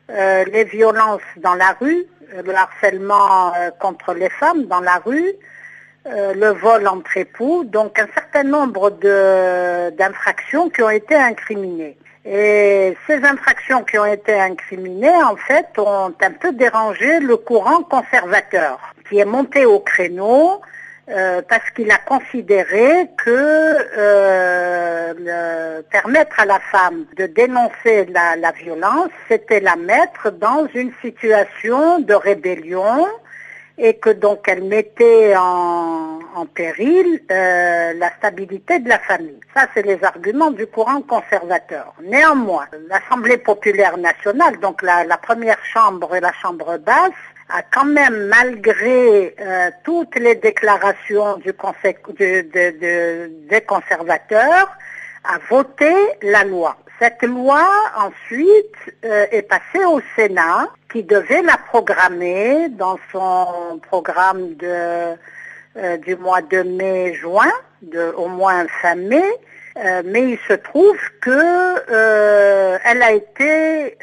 [0.10, 2.06] euh, les violences dans la rue,
[2.46, 5.34] le harcèlement euh, contre les femmes dans la rue,
[6.08, 8.92] euh, le vol entre époux, donc un certain nombre
[9.92, 11.98] d'infractions qui ont été incriminées.
[12.26, 17.84] Et ces infractions qui ont été incriminées, en fait, ont un peu dérangé le courant
[17.84, 20.62] conservateur, qui est monté au créneau
[21.08, 25.14] euh, parce qu'il a considéré que euh,
[25.92, 32.16] permettre à la femme de dénoncer la, violence, c'était la mettre dans une situation de
[32.16, 33.06] rébellion
[33.78, 36.22] et que donc elle mettait en,
[36.56, 39.40] péril euh, la stabilité de la famille.
[39.54, 41.94] Ça, c'est les arguments du courant conservateur.
[42.02, 47.12] Néanmoins, l'Assemblée populaire nationale, donc la première chambre et la chambre basse,
[47.50, 54.76] a quand même, malgré euh, toutes les déclarations du conseil, des conservateurs,
[55.24, 56.78] a voté la loi.
[57.00, 64.56] Cette loi, ensuite, euh, est passée au Sénat, qui devait la programmer dans son programme
[64.56, 65.16] de,
[65.78, 67.52] euh, du mois de mai-juin,
[68.18, 69.24] au moins fin mai,
[70.06, 73.98] mais il se trouve qu'elle a été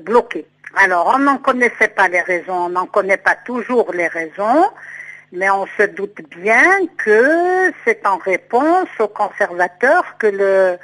[0.00, 0.46] bloquée.
[0.76, 4.66] Alors, on n'en connaissait pas les raisons, on n'en connaît pas toujours les raisons,
[5.32, 10.78] mais on se doute bien que c'est en réponse aux conservateurs que le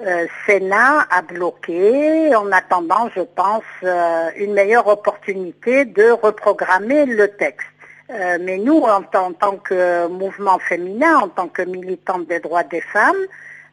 [0.00, 7.28] euh, Sénat a bloqué, en attendant, je pense, euh, une meilleure opportunité de reprogrammer le
[7.28, 7.66] texte.
[8.10, 12.80] Euh, mais nous, en tant que mouvement féminin, en tant que militante des droits des
[12.80, 13.24] femmes,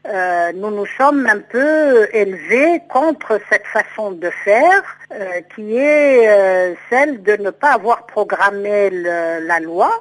[0.08, 6.30] euh, nous nous sommes un peu élevés contre cette façon de faire euh, qui est
[6.30, 9.92] euh, celle de ne pas avoir programmé la loi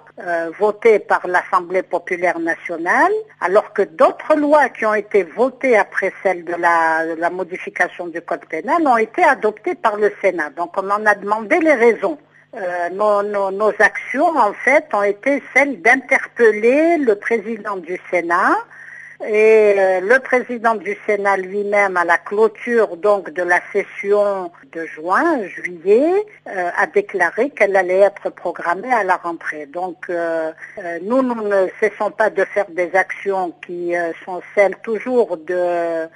[0.58, 6.44] votée par l'Assemblée populaire nationale, alors que d'autres lois qui ont été votées après celle
[6.44, 10.50] de la, modification du code pénal ont été adoptées par le Sénat.
[10.50, 12.18] Donc on en a demandé les raisons.
[12.92, 18.56] nos, actions, en fait, ont été celles d'interpeller le président du Sénat
[19.24, 24.84] et euh, le président du Sénat lui-même, à la clôture donc de la session de
[24.84, 26.12] juin, juillet,
[26.48, 29.66] euh, a déclaré qu'elle allait être programmée à la rentrée.
[29.66, 30.52] Donc euh,
[31.02, 36.06] nous, nous ne cessons pas de faire des actions qui sont celles toujours de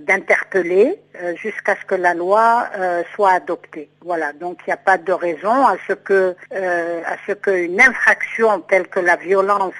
[0.00, 0.98] d'interpeller
[1.34, 2.68] jusqu'à ce que la loi
[3.14, 3.88] soit adoptée.
[4.02, 8.60] Voilà, donc il n'y a pas de raison à ce que à ce qu'une infraction
[8.60, 9.74] telle que la violence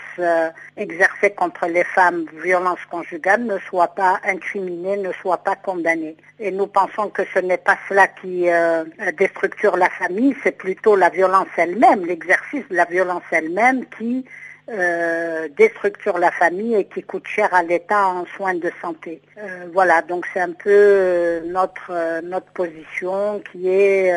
[0.76, 6.16] exercée contre les femmes, violence conjugale, ne soit pas incriminée, ne soit pas condamnée.
[6.38, 8.84] Et nous pensons que ce n'est pas cela qui euh,
[9.16, 14.24] déstructure la famille, c'est plutôt la violence elle-même, l'exercice de la violence elle-même qui
[14.68, 19.22] euh, déstructure la famille et qui coûte cher à l'État en soins de santé.
[19.38, 24.12] Euh, voilà, donc c'est un peu notre notre position qui est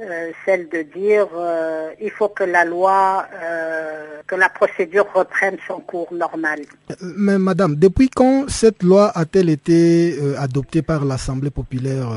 [0.00, 5.56] euh, celle de dire euh, il faut que la loi, euh, que la procédure reprenne
[5.68, 6.62] son cours normal.
[7.00, 12.08] Mais madame, depuis quand cette loi a-t-elle été adoptée par l'Assemblée populaire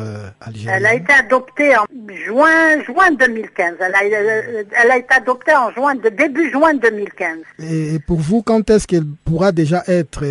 [0.42, 0.76] algérienne?
[0.76, 1.86] Elle a été adoptée en
[2.26, 3.76] juin, juin 2015.
[3.80, 7.38] Elle a, elle a été adoptée en juin, de début juin 2015.
[7.60, 10.24] Et pour vous, quand est-ce qu'elle pourra déjà être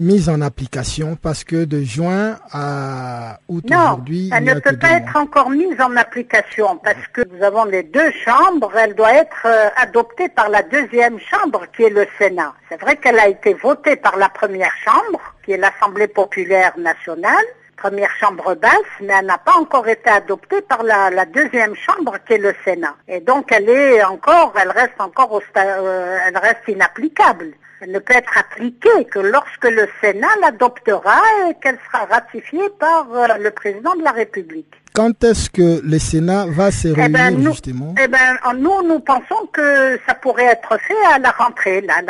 [0.00, 1.18] mise en application?
[1.20, 5.94] Parce que de juin à août aujourd'hui, elle ne peut pas être encore mise en
[5.96, 8.72] application parce que nous avons les deux chambres.
[8.76, 12.54] Elle doit être euh, adoptée par la deuxième chambre qui est le Sénat.
[12.68, 17.44] C'est vrai qu'elle a été votée par la première chambre qui est l'Assemblée populaire nationale
[17.76, 22.34] première chambre basse, mais elle n'a pas encore été adoptée par la, deuxième chambre qui
[22.34, 22.94] est le Sénat.
[23.08, 27.52] Et donc elle est encore, elle reste encore au euh, elle reste inapplicable.
[27.88, 33.26] Ne peut être appliquée que lorsque le Sénat l'adoptera et qu'elle sera ratifiée par euh,
[33.38, 34.74] le président de la République.
[34.94, 37.94] Quand est-ce que le Sénat va se réunir eh ben, nous, justement?
[38.00, 42.00] eh ben, nous, nous pensons que ça pourrait être fait à la rentrée, la,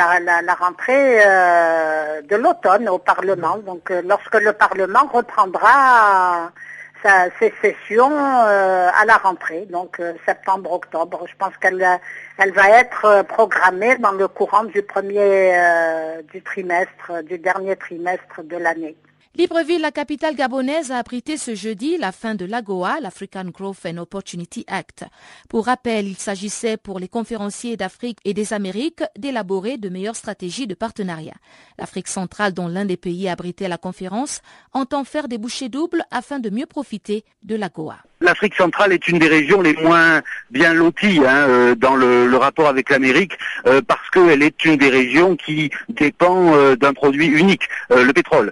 [0.41, 3.57] la, rentrée euh, de l'automne au Parlement.
[3.57, 6.51] Donc, euh, lorsque le Parlement reprendra
[7.05, 11.25] sa, ses sessions euh, à la rentrée, donc septembre-octobre.
[11.27, 11.85] Je pense qu'elle
[12.37, 15.53] elle va être programmée dans le courant du premier
[16.33, 18.95] du trimestre, du dernier trimestre de l'année.
[19.37, 23.97] Libreville, la capitale gabonaise, a abrité ce jeudi la fin de l'AGOA, l'African Growth and
[23.97, 25.03] Opportunity Act.
[25.49, 30.67] Pour rappel, il s'agissait pour les conférenciers d'Afrique et des Amériques d'élaborer de meilleures stratégies
[30.67, 31.35] de partenariat.
[31.77, 36.39] L'Afrique centrale, dont l'un des pays abritait la conférence, entend faire des bouchées doubles afin
[36.39, 41.21] de mieux profiter de l'AGOA l'Afrique centrale est une des régions les moins bien loties
[41.25, 45.69] hein, euh, dans le, rapport avec l'Amérique euh, parce qu'elle est une des régions qui
[45.89, 48.51] dépend euh, d'un produit unique, le pétrole.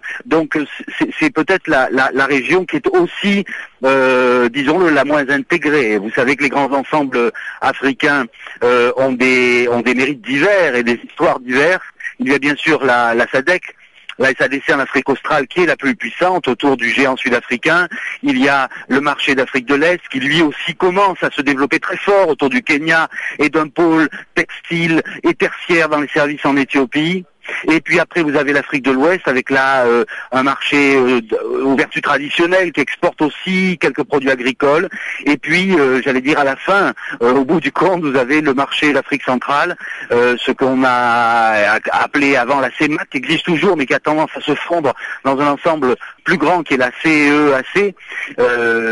[1.19, 3.45] C'est peut-être la, région qui est aussi,
[3.81, 5.97] disons-le, la moins intégrée.
[5.97, 7.31] Vous savez que les grands ensembles
[7.61, 8.25] africains
[8.61, 11.85] ont, des, ont des mérites divers et des histoires diverses.
[12.19, 13.75] Il y a bien sûr la, la SADEC,
[14.19, 17.87] la SADC en Afrique australe qui est la plus puissante autour du géant sud-africain.
[18.21, 21.79] Il y a le marché d'Afrique de l'Est qui lui aussi commence à se développer
[21.79, 23.09] très fort autour du Kenya
[23.39, 27.25] et d'un pôle textile et tertiaire dans les services en Éthiopie.
[27.69, 31.21] Et puis après, vous avez l'Afrique de l'Ouest avec là euh, un marché euh,
[31.63, 34.89] aux vertus traditionnelles qui exporte aussi quelques produits agricoles.
[35.25, 38.53] Et puis, euh, j'allais dire à la fin, au bout du compte, vous avez le
[38.53, 39.75] marché l'Afrique centrale,
[40.11, 44.41] ce qu'on a appelé avant la CEMAC, qui existe toujours, mais qui a tendance à
[44.41, 47.95] se fondre dans un ensemble plus grand qui est la CEAC,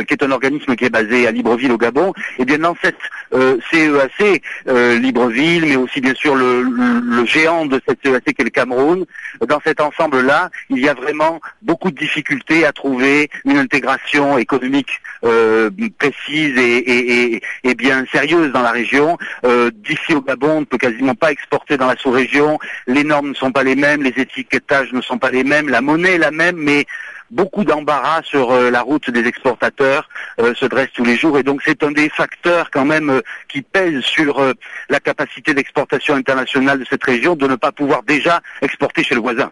[0.08, 2.14] qui est un organisme qui est basé à Libreville au Gabon.
[2.40, 3.00] Et bien dans cette
[3.32, 9.06] CEAC, Libreville, mais aussi bien sûr le, géant de cette CEAC le Cameroun.
[9.48, 15.02] Dans cet ensemble-là, il y a vraiment beaucoup de difficultés à trouver une intégration économique
[15.24, 17.41] euh, précise et,
[17.76, 19.17] bien sérieuse dans la région.
[19.46, 22.60] Euh, d'ici au Gabon, on ne peut quasiment pas exporter dans la sous-région.
[22.88, 25.82] Les normes ne sont pas les mêmes, les étiquetages ne sont pas les mêmes, la
[25.82, 26.86] monnaie est la même, mais
[27.32, 31.44] beaucoup d'embarras sur euh, la route des exportateurs euh, se dressent tous les jours et
[31.44, 34.41] donc c'est un des facteurs quand même euh, qui pèse sur
[34.89, 39.22] la capacité d'exportation internationale de cette région de ne pas pouvoir déjà exporter chez le
[39.22, 39.52] voisin.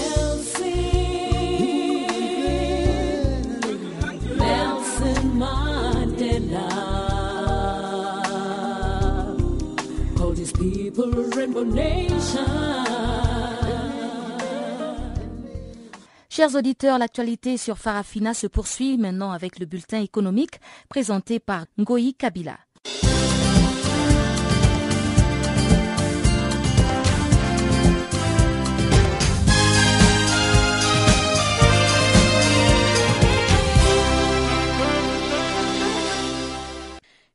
[16.29, 22.13] Chers auditeurs, l'actualité sur Farafina se poursuit maintenant avec le bulletin économique présenté par Ngoyi
[22.13, 22.57] Kabila.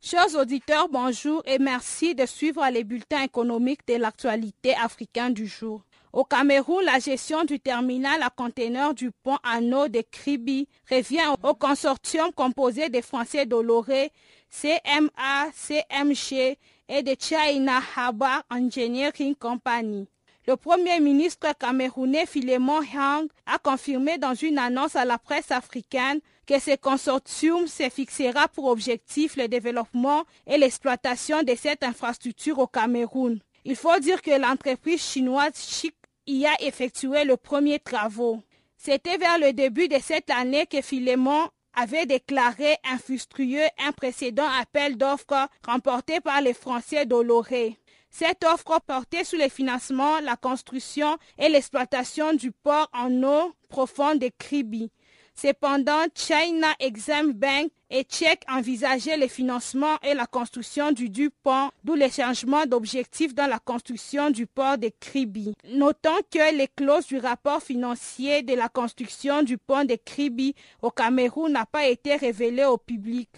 [0.09, 5.83] Chers auditeurs, bonjour et merci de suivre les bulletins économiques de l'actualité africaine du jour.
[6.12, 11.55] Au Cameroun, la gestion du terminal à conteneurs du pont Anneau de Kribi revient au
[11.55, 14.12] consortium composé des Français Doloré,
[14.49, 16.57] CMA, CMG
[16.88, 20.07] et de China Harbor Engineering Company.
[20.49, 26.21] Le premier ministre camerounais Philemon Hang a confirmé dans une annonce à la presse africaine
[26.47, 32.69] que ce consortium se fixera pour objectif le développement et l'exploitation de cette infrastructure au
[32.69, 33.40] Cameroun.
[33.65, 35.97] Il faut dire que l'entreprise chinoise Chic
[36.29, 38.40] y a effectué le premier travaux.
[38.77, 44.97] C'était vers le début de cette année que Philemon avait déclaré infructueux un précédent appel
[44.97, 47.77] d'offres remporté par les Français d'Oloré.
[48.19, 54.21] Cette offre portait sur le financement, la construction et l'exploitation du port en eau profonde
[54.21, 54.90] de Kribi.
[55.35, 61.69] Cependant, China Exim Bank et Tchèque envisageaient le financement et la construction du du pont,
[61.85, 65.52] d'où les changements d'objectifs dans la construction du port de Kribi.
[65.75, 70.90] Notons que les clauses du rapport financier de la construction du pont de Kribi au
[70.90, 73.29] Cameroun n'ont pas été révélées au public.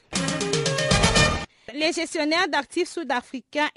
[1.75, 3.69] Le gestionnaire d'actifs sud-africains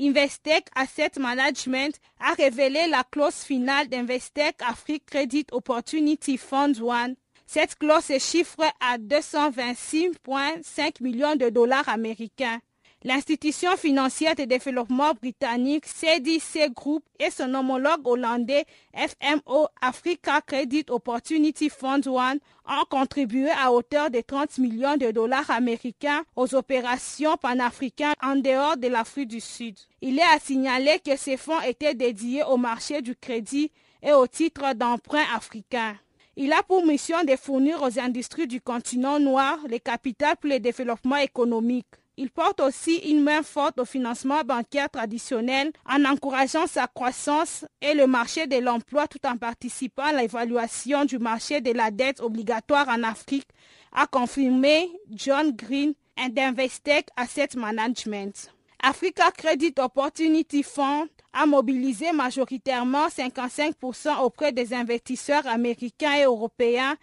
[0.00, 7.16] Investec Asset Management a révélé la clause finale d'Investec Afrique Credit Opportunity Fund One.
[7.46, 12.60] Cette clause se chiffre à 226,5 millions de dollars américains.
[13.04, 21.68] L'institution financière de développement britannique CDC Group et son homologue hollandais FMO Africa Credit Opportunity
[21.68, 28.14] Fund One ont contribué à hauteur de 30 millions de dollars américains aux opérations panafricaines
[28.22, 29.76] en dehors de l'Afrique du Sud.
[30.00, 34.28] Il est à signaler que ces fonds étaient dédiés au marché du crédit et au
[34.28, 35.96] titre d'emprunt africain.
[36.36, 40.60] Il a pour mission de fournir aux industries du continent noir les capitales pour le
[40.60, 41.86] développement économique.
[42.18, 47.94] Il porte aussi une main forte au financement bancaire traditionnel en encourageant sa croissance et
[47.94, 52.88] le marché de l'emploi tout en participant à l'évaluation du marché de la dette obligatoire
[52.88, 53.48] en Afrique,
[53.92, 55.94] a confirmé John Green
[56.30, 58.52] d'Investec Asset Management.
[58.82, 66.96] Africa Credit Opportunity Fund a mobilisé majoritairement 55% auprès des investisseurs américains et européens.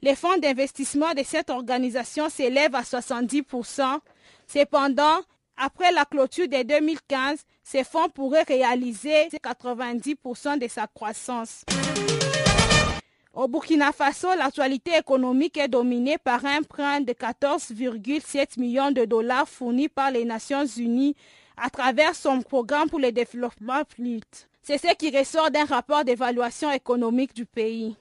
[0.00, 3.98] Les fonds d'investissement de cette organisation s'élèvent à 70%.
[4.54, 5.18] Cependant,
[5.56, 11.64] après la clôture de 2015, ces fonds pourraient réaliser 90% de sa croissance.
[13.32, 19.48] Au Burkina Faso, l'actualité économique est dominée par un prêt de 14,7 millions de dollars
[19.48, 21.16] fourni par les Nations Unies
[21.56, 24.46] à travers son programme pour le développement FLIT.
[24.62, 27.96] C'est ce qui ressort d'un rapport d'évaluation économique du pays.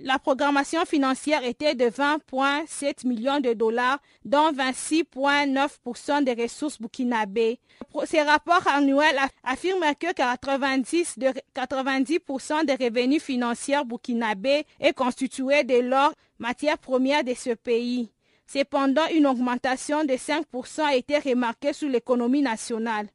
[0.00, 7.58] La programmation financière était de 20,7 millions de dollars, dont 26,9% des ressources burkinabées.
[8.04, 15.80] Ce rapport annuel affirme que 90, de, 90% des revenus financiers burkinabés est constitué de
[15.80, 18.12] l'or, matière première de ce pays.
[18.46, 23.08] Cependant, une augmentation de 5% a été remarquée sur l'économie nationale.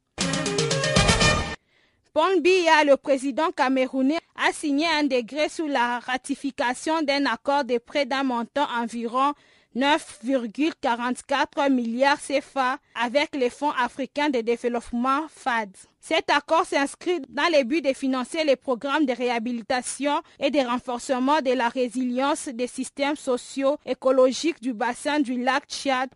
[2.14, 7.78] Paul Biya, le président camerounais, a signé un décret sur la ratification d'un accord de
[7.78, 9.32] prêt d'un montant environ
[9.74, 15.70] 9,44 milliards CFA avec les fonds africains de développement FAD.
[15.98, 21.40] Cet accord s'inscrit dans le but de financer les programmes de réhabilitation et de renforcement
[21.40, 26.10] de la résilience des systèmes sociaux écologiques du bassin du lac Tchad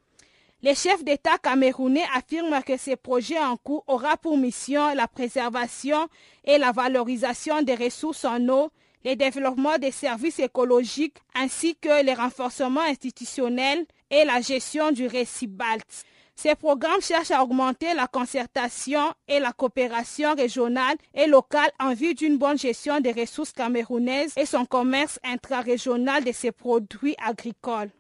[0.63, 6.09] le chef d'État camerounais affirme que ce projet en cours aura pour mission la préservation
[6.45, 8.71] et la valorisation des ressources en eau,
[9.05, 15.47] le développement des services écologiques ainsi que le renforcement institutionnel et la gestion du récit
[15.47, 16.05] balte.
[16.35, 22.15] Ces programmes cherchent à augmenter la concertation et la coopération régionale et locale en vue
[22.15, 27.91] d'une bonne gestion des ressources camerounaises et son commerce intra-régional de ces produits agricoles.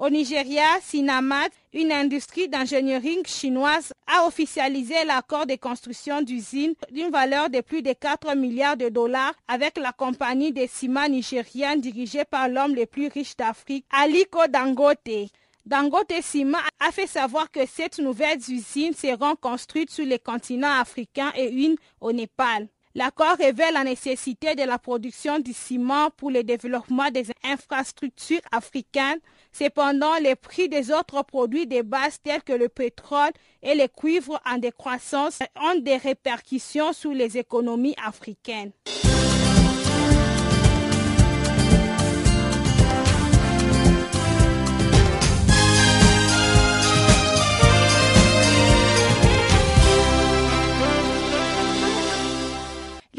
[0.00, 7.50] Au Nigeria, Sinamat, une industrie d'ingénierie chinoise, a officialisé l'accord de construction d'usines d'une valeur
[7.50, 12.48] de plus de 4 milliards de dollars avec la compagnie de ciment nigérienne dirigée par
[12.48, 15.32] l'homme le plus riche d'Afrique, Aliko Dangote.
[15.66, 21.32] Dangote Ciment a fait savoir que cette nouvelle usine seront construites sur le continent africain
[21.34, 22.68] et une au Népal.
[22.94, 29.18] L'accord révèle la nécessité de la production du ciment pour le développement des infrastructures africaines
[29.58, 34.40] Cependant, les prix des autres produits de base tels que le pétrole et le cuivre
[34.46, 38.70] en décroissance ont des répercussions sur les économies africaines.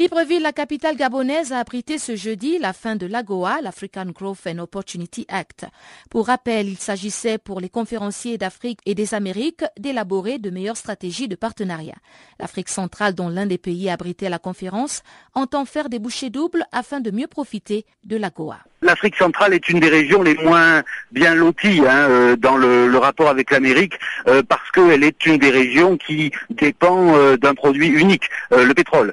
[0.00, 4.58] Libreville, la capitale gabonaise, a abrité ce jeudi la fin de l'AGOA, l'African Growth and
[4.58, 5.66] Opportunity Act.
[6.08, 11.28] Pour rappel, il s'agissait pour les conférenciers d'Afrique et des Amériques d'élaborer de meilleures stratégies
[11.28, 11.96] de partenariat.
[12.38, 15.02] L'Afrique centrale, dont l'un des pays abritait la conférence,
[15.34, 18.60] entend faire des bouchées doubles afin de mieux profiter de l'AGOA.
[18.82, 20.82] L'Afrique centrale est une des régions les moins
[21.12, 23.94] bien loties hein, euh, dans le, rapport avec l'Amérique
[24.26, 29.12] euh, parce qu'elle est une des régions qui dépend euh, d'un produit unique, le pétrole.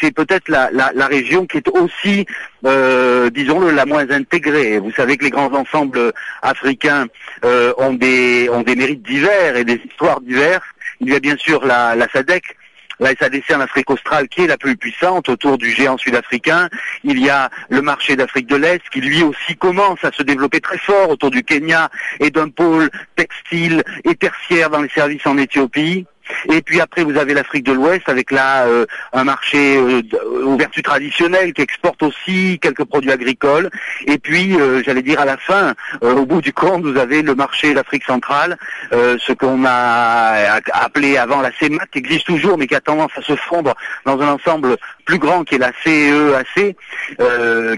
[0.00, 2.26] C'est peut-être la, région qui est aussi,
[2.62, 4.78] disons-le, la moins intégrée.
[4.78, 7.06] Vous savez que les grands ensembles africains
[7.42, 10.66] ont, des, ont des mérites divers et des histoires diverses.
[11.00, 12.56] Il y a bien sûr la, la SADEC
[13.00, 16.68] la SADC en Afrique australe qui est la plus puissante autour du géant sud-africain.
[17.04, 20.60] Il y a le marché d'Afrique de l'Est qui lui aussi commence à se développer
[20.60, 21.90] très fort autour du Kenya
[22.20, 26.06] et d'un pôle textile et tertiaire dans les services en Éthiopie.
[26.52, 30.02] Et puis après, vous avez l'Afrique de l'Ouest avec là euh, un marché euh,
[30.44, 33.70] aux vertus traditionnelles qui exporte aussi quelques produits agricoles.
[34.06, 37.34] Et puis, euh, j'allais dire à la fin, au bout du compte, vous avez le
[37.34, 38.56] marché d'Afrique centrale,
[38.92, 43.22] ce qu'on a appelé avant la CEMAC, qui existe toujours, mais qui a tendance à
[43.22, 43.74] se fondre
[44.04, 44.76] dans un ensemble
[45.08, 46.76] plus grand qui est la CEAC,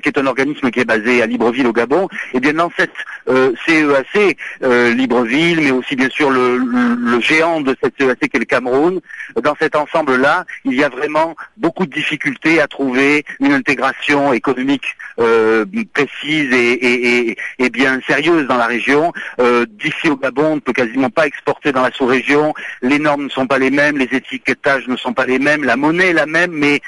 [0.03, 2.09] qui est un organisme qui est basé à Libreville au Gabon.
[2.35, 2.91] Et bien dans cette
[3.28, 9.01] CEAC, Libreville, mais aussi bien sûr le, le géant de cette CEAC qui le Cameroun.
[9.41, 14.97] Dans cet ensemble-là, il y a vraiment beaucoup de difficultés à trouver une intégration économique
[15.20, 15.64] euh,
[15.95, 17.37] précise et,
[17.72, 19.12] bien sérieuse dans la région.
[19.39, 22.53] Euh, d'ici au Gabon, on ne peut quasiment pas exporter dans la sous-région.
[22.83, 25.76] Les normes ne sont pas les mêmes, les étiquetages ne sont pas les mêmes, la
[25.76, 26.81] monnaie est la même, mais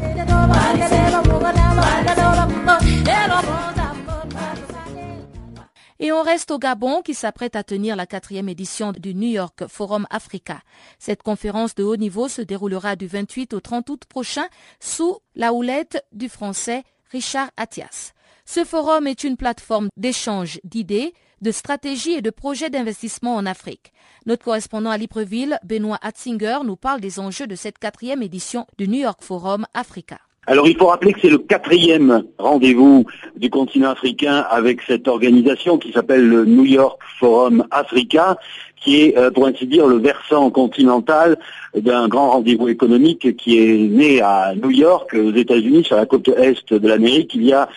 [5.99, 9.67] Et on reste au Gabon qui s'apprête à tenir la quatrième édition du New York
[9.67, 10.61] Forum Africa.
[10.99, 14.47] Cette conférence de haut niveau se déroulera du 28 au 30 août prochain
[14.79, 18.13] sous la houlette du français Richard Attias.
[18.45, 23.93] Ce forum est une plateforme d'échange d'idées, de stratégies et de projets d'investissement en Afrique.
[24.25, 28.87] Notre correspondant à Libreville, Benoît Hatzinger, nous parle des enjeux de cette quatrième édition du
[28.87, 30.17] New York Forum Africa.
[30.49, 35.77] Alors il faut rappeler que c'est le quatrième rendez-vous du continent africain avec cette organisation
[35.77, 38.37] qui s'appelle le New York Forum Africa,
[38.77, 41.37] qui est, euh, pour ainsi dire, le versant continental
[41.75, 46.29] d'un grand rendez-vous économique qui est né à New York, aux États-Unis, sur la côte
[46.29, 47.67] est de l'Amérique, il y a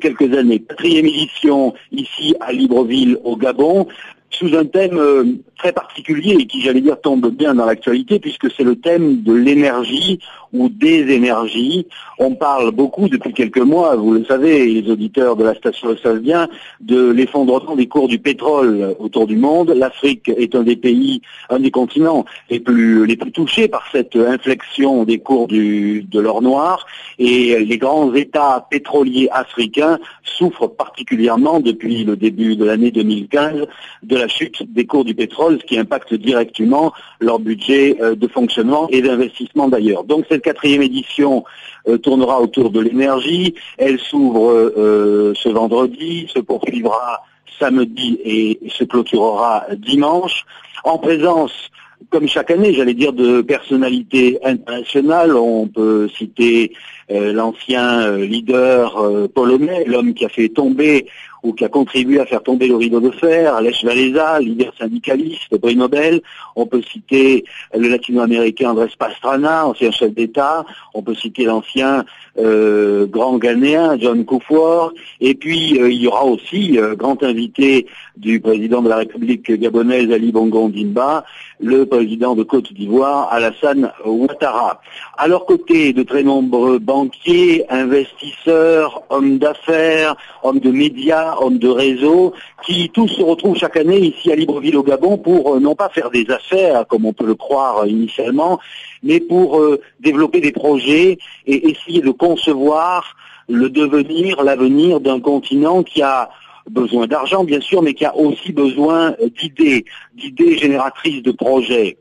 [0.00, 0.60] quelques années.
[0.60, 3.88] Quatrième édition ici à Libreville au Gabon,
[4.30, 5.24] sous un thème euh,
[5.56, 9.32] très particulier et qui, j'allais dire, tombe bien dans l'actualité puisque c'est le thème de
[9.32, 10.18] l'énergie
[10.52, 11.86] ou des énergies.
[12.18, 15.96] On parle beaucoup depuis quelques mois, vous le savez, les auditeurs de la station le
[15.96, 16.48] savent bien,
[16.80, 19.70] de l'effondrement des cours du pétrole autour du monde.
[19.70, 24.16] L'Afrique est un des pays, un des continents les plus, les plus touchés par cette
[24.16, 26.86] inflexion des cours du, de l'or noir
[27.18, 33.66] et les grands États pétroliers africains souffrent particulièrement depuis le début de l'année 2015
[34.02, 38.26] de la chute des cours du pétrole, ce qui impacte directement leur budget euh, de
[38.28, 40.04] fonctionnement et d'investissement d'ailleurs.
[40.04, 41.44] Donc cette quatrième édition
[41.88, 43.54] euh, tournera autour de l'énergie.
[43.78, 47.22] Elle s'ouvre euh, ce vendredi, se poursuivra
[47.58, 50.44] samedi et se clôturera dimanche,
[50.84, 51.52] en présence
[52.10, 55.34] comme chaque année, j'allais dire, de personnalités internationales.
[55.34, 56.72] On peut citer
[57.08, 61.06] l'ancien leader polonais, l'homme qui a fait tomber
[61.42, 65.56] ou qui a contribué à faire tomber le rideau de fer, Lech Walesa, leader syndicaliste,
[65.58, 66.22] prix Nobel.
[66.54, 70.64] On peut citer le latino-américain Andrés Pastrana, ancien chef d'État.
[70.94, 72.04] On peut citer l'ancien
[72.38, 74.92] euh, grand ghanéen John Kufuor.
[75.20, 79.50] Et puis, euh, il y aura aussi, euh, grand invité du président de la République
[79.52, 81.24] gabonaise Ali Bongo Dimba,
[81.60, 84.80] le président de Côte d'Ivoire Alassane Ouattara.
[85.16, 91.68] À leur côté, de très nombreux banquiers, investisseurs, hommes d'affaires, hommes de médias, hommes de
[91.68, 92.32] réseau,
[92.64, 95.88] qui tous se retrouvent chaque année ici à Libreville au Gabon pour euh, non pas
[95.88, 98.58] faire des affaires, comme on peut le croire initialement,
[99.02, 103.16] mais pour euh, développer des projets et essayer de concevoir
[103.48, 106.30] le devenir, l'avenir d'un continent qui a
[106.68, 109.84] besoin d'argent, bien sûr, mais qui a aussi besoin d'idées,
[110.14, 111.96] d'idées génératrices de projets.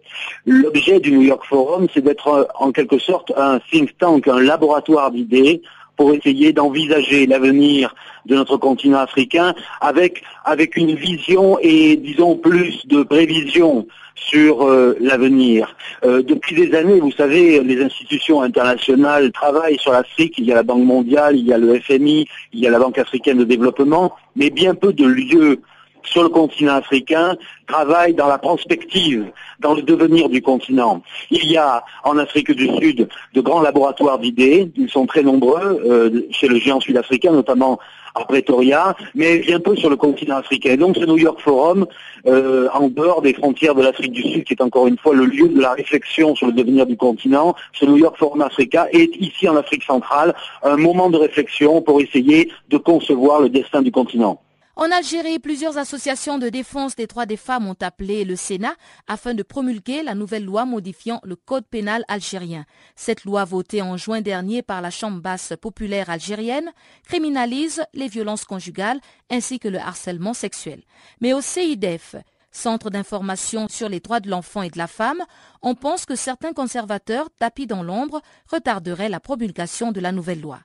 [0.45, 5.11] L'objet du New York Forum, c'est d'être en quelque sorte un think tank, un laboratoire
[5.11, 5.61] d'idées
[5.95, 12.85] pour essayer d'envisager l'avenir de notre continent africain avec, avec une vision et, disons, plus
[12.87, 15.75] de prévision sur euh, l'avenir.
[16.03, 20.35] Euh, depuis des années, vous savez, les institutions internationales travaillent sur l'Afrique.
[20.37, 22.79] Il y a la Banque mondiale, il y a le FMI, il y a la
[22.79, 25.61] Banque africaine de développement, mais bien peu de lieux
[26.05, 27.37] sur le continent africain
[27.67, 31.01] travaillent dans la prospective, dans le devenir du continent.
[31.31, 35.81] Il y a en Afrique du Sud de grands laboratoires d'idées, ils sont très nombreux
[35.85, 37.79] euh, chez le géant sud-africain, notamment
[38.15, 40.71] à Pretoria, mais bien peu sur le continent africain.
[40.71, 41.85] Et donc ce New York Forum,
[42.27, 45.25] euh, en dehors des frontières de l'Afrique du Sud, qui est encore une fois le
[45.25, 49.15] lieu de la réflexion sur le devenir du continent, ce New York Forum Africa est
[49.17, 50.33] ici en Afrique centrale
[50.63, 54.39] un moment de réflexion pour essayer de concevoir le destin du continent.
[54.77, 58.75] En Algérie, plusieurs associations de défense des droits des femmes ont appelé le Sénat
[59.07, 62.65] afin de promulguer la nouvelle loi modifiant le code pénal algérien.
[62.97, 66.73] Cette loi votée en juin dernier par la Chambre basse populaire algérienne
[67.05, 68.99] criminalise les violences conjugales
[69.29, 70.83] ainsi que le harcèlement sexuel.
[71.21, 72.17] Mais au CIDEF,
[72.51, 75.21] Centre d'information sur les droits de l'enfant et de la femme,
[75.61, 80.59] on pense que certains conservateurs, tapis dans l'ombre, retarderaient la promulgation de la nouvelle loi.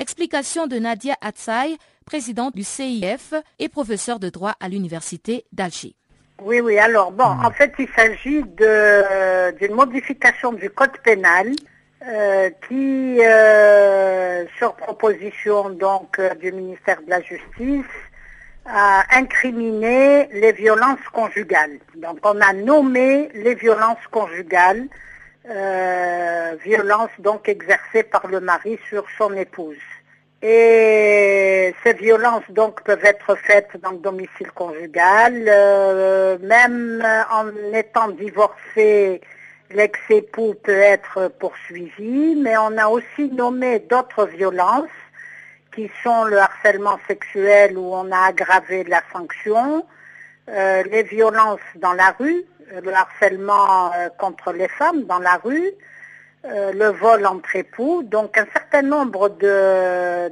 [0.00, 5.94] Explication de Nadia Atsaï, présidente du CIF et professeur de droit à l'université d'Alger.
[6.42, 6.78] Oui, oui.
[6.78, 11.52] Alors, bon, en fait, il s'agit d'une modification du code pénal
[12.06, 17.86] euh, qui, euh, sur proposition donc euh, du ministère de la Justice,
[18.66, 21.78] a incriminé les violences conjugales.
[21.96, 24.88] Donc, on a nommé les violences conjugales
[25.48, 29.76] euh, violence donc exercée par le mari sur son épouse.
[30.42, 38.08] Et ces violences donc peuvent être faites dans le domicile conjugal, euh, même en étant
[38.08, 39.22] divorcé,
[39.70, 44.88] l'ex-époux peut être poursuivi, mais on a aussi nommé d'autres violences
[45.74, 49.84] qui sont le harcèlement sexuel où on a aggravé la sanction,
[50.48, 55.36] euh, les violences dans la rue, euh, le harcèlement euh, contre les femmes dans la
[55.42, 55.72] rue,
[56.46, 59.30] le vol entre époux, donc un certain nombre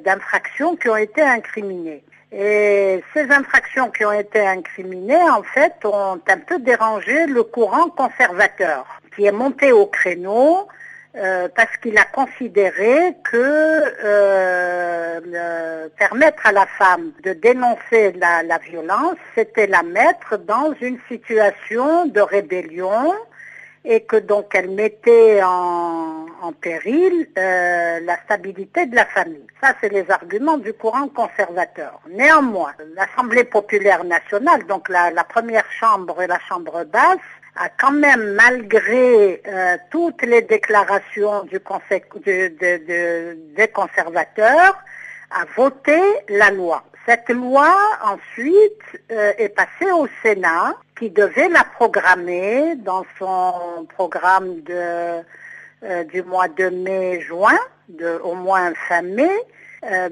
[0.04, 2.04] d'infractions qui ont été incriminées.
[2.30, 7.88] Et ces infractions qui ont été incriminées, en fait, ont un peu dérangé le courant
[7.88, 8.84] conservateur,
[9.16, 10.68] qui est monté au créneau
[11.14, 15.20] euh, parce qu'il a considéré que euh,
[15.98, 22.20] permettre à la femme de dénoncer la, violence, c'était la mettre dans une situation de
[22.22, 23.12] rébellion
[23.84, 26.28] et que donc elle mettait en,
[26.62, 29.46] péril euh, la stabilité de la famille.
[29.60, 32.00] Ça, c'est les arguments du courant conservateur.
[32.08, 37.18] Néanmoins, l'Assemblée populaire nationale, donc la, la première chambre et la chambre basse,
[37.78, 44.78] quand même, malgré euh, toutes les déclarations du conseil, des conservateurs,
[45.30, 45.98] a voté
[46.28, 46.82] la loi.
[47.06, 47.74] Cette loi,
[48.04, 55.22] ensuite, euh, est passée au Sénat, qui devait la programmer dans son programme de,
[55.84, 57.58] euh, du mois de mai-juin,
[58.22, 59.30] au moins fin mai,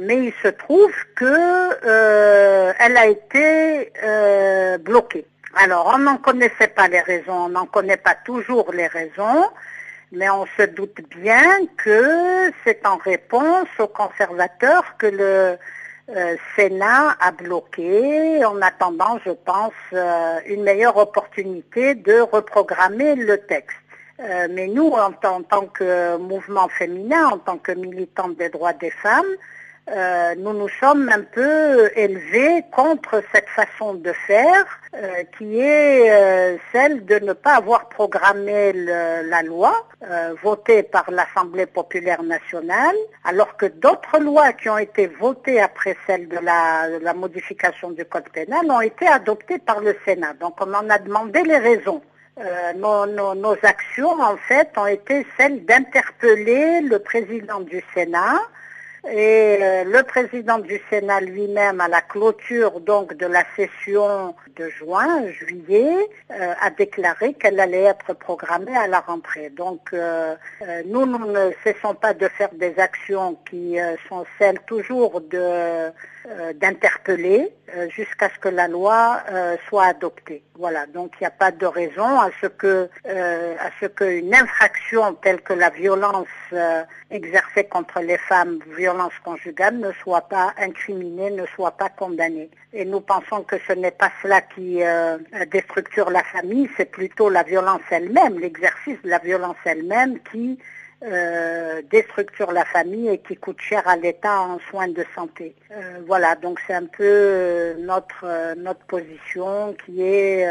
[0.01, 3.93] mais il se trouve qu'elle a été
[4.81, 5.30] bloquée.
[5.55, 9.45] Alors, on n'en connaissait pas les raisons, on n'en connaît pas toujours les raisons,
[10.13, 15.59] mais on se doute bien que c'est en réponse aux conservateurs que le
[16.17, 23.39] euh, Sénat a bloqué, en attendant, je pense, euh, une meilleure opportunité de reprogrammer le
[23.39, 23.77] texte.
[24.21, 28.91] Euh, mais nous, en, tant que mouvement féminin, en tant que militante des droits des
[28.91, 29.37] femmes,
[29.93, 34.65] euh, nous nous sommes un peu élevés contre cette façon de faire
[34.95, 39.87] euh, qui est euh, celle de ne pas avoir programmé la loi
[40.43, 46.27] votée par l'Assemblée populaire nationale, alors que d'autres lois qui ont été votées après celle
[46.29, 50.35] de la, modification du code pénal ont été adoptées par le Sénat.
[50.41, 52.01] Donc on en a demandé les raisons.
[52.77, 58.41] nos, actions, en fait, ont été celles d'interpeller le président du Sénat
[59.09, 64.69] et euh, le président du Sénat lui-même, à la clôture donc de la session de
[64.69, 65.97] juin, juillet,
[66.31, 69.49] euh, a déclaré qu'elle allait être programmée à la rentrée.
[69.51, 70.35] Donc euh,
[70.87, 73.79] nous, nous ne cessons pas de faire des actions qui
[74.09, 75.91] sont celles toujours de
[76.55, 77.53] d'interpeller
[77.89, 79.23] jusqu'à ce que la loi
[79.69, 80.43] soit adoptée.
[80.57, 85.15] Voilà, donc il n'y a pas de raison à ce que à ce qu'une infraction
[85.15, 86.29] telle que la violence
[87.11, 92.51] exercée contre les femmes, violences conjugales ne soient pas incriminés, ne soient pas condamnés.
[92.73, 95.19] Et nous pensons que ce n'est pas cela qui euh,
[95.51, 100.59] déstructure la famille, c'est plutôt la violence elle-même, l'exercice de la violence elle-même qui
[101.03, 105.55] euh, déstructure la famille et qui coûte cher à l'État en soins de santé.
[105.71, 110.47] Euh, voilà, donc c'est un peu euh, notre notre position qui est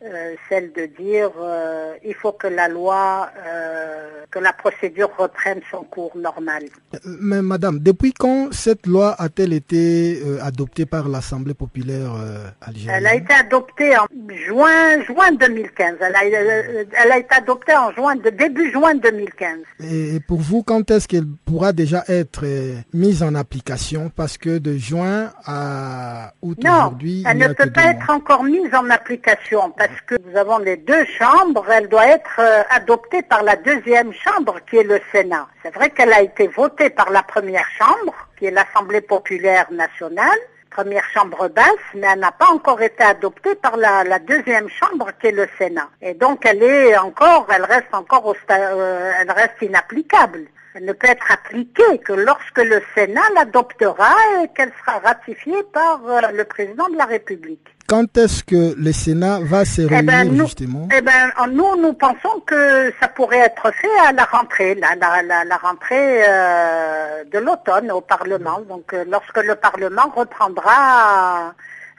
[0.00, 5.60] euh, celle de dire euh, il faut que la loi, euh, que la procédure reprenne
[5.72, 6.62] son cours normal.
[7.04, 12.12] Mais madame, depuis quand cette loi a-t-elle été adoptée par l'Assemblée populaire
[12.60, 12.94] algérienne?
[12.96, 14.06] Elle a été adoptée en
[14.46, 15.96] juin, juin 2015.
[16.00, 19.58] Elle a, elle a été adoptée en juin, de début juin 2015.
[19.80, 22.44] Et pour vous, quand est-ce qu'elle pourra déjà être
[22.92, 24.12] mise en application?
[24.14, 28.88] Parce que de juin à août aujourd'hui, elle ne peut pas être encore mise en
[28.90, 33.56] application parce que nous avons les deux chambres, elle doit être euh, adoptée par la
[33.56, 35.48] deuxième chambre qui est le Sénat.
[35.62, 40.38] C'est vrai qu'elle a été votée par la première chambre, qui est l'Assemblée populaire nationale,
[40.70, 45.28] première chambre basse, mais elle n'a pas encore été adoptée par la, deuxième chambre qui
[45.28, 45.88] est le Sénat.
[46.02, 50.46] Et donc elle est encore, elle reste encore au euh, elle reste inapplicable.
[50.74, 56.00] Elle ne peut être appliquée que lorsque le Sénat l'adoptera et qu'elle sera ratifiée par
[56.06, 57.66] euh, le président de la République.
[57.88, 60.88] Quand est-ce que le Sénat va se réunir eh ben, nous, justement?
[60.94, 65.56] Eh ben, nous, nous pensons que ça pourrait être fait à la rentrée, la, la,
[65.56, 68.60] rentrée euh, de l'automne au Parlement.
[68.68, 71.54] Donc, euh, lorsque le Parlement reprendra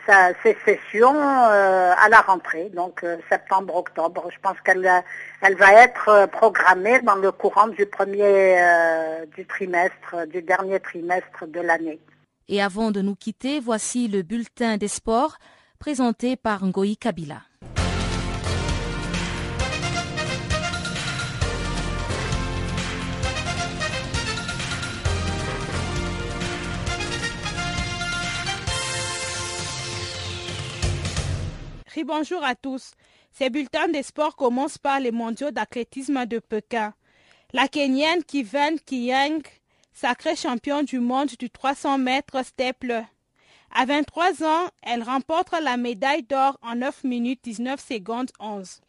[0.05, 4.29] sa, ses sessions euh, à la rentrée, donc septembre-octobre.
[4.31, 4.87] Je pense qu'elle
[5.41, 8.61] elle va être programmée dans le courant du premier
[9.35, 11.99] du trimestre, du dernier trimestre de l'année.
[12.47, 15.39] Et avant de nous quitter, voici le bulletin des sports
[15.79, 17.41] présenté par Ngoï Kabila.
[32.09, 32.93] bonjour à tous.
[33.31, 36.93] Ces bulletins des sports commencent par les mondiaux d'athlétisme de Pékin.
[37.53, 39.41] La Kenyane Kiven Kiyang,
[39.93, 43.03] sacrée championne du monde du 300 mètres steple,
[43.73, 48.81] à 23 ans, elle remporte la médaille d'or en 9 minutes 19 secondes 11.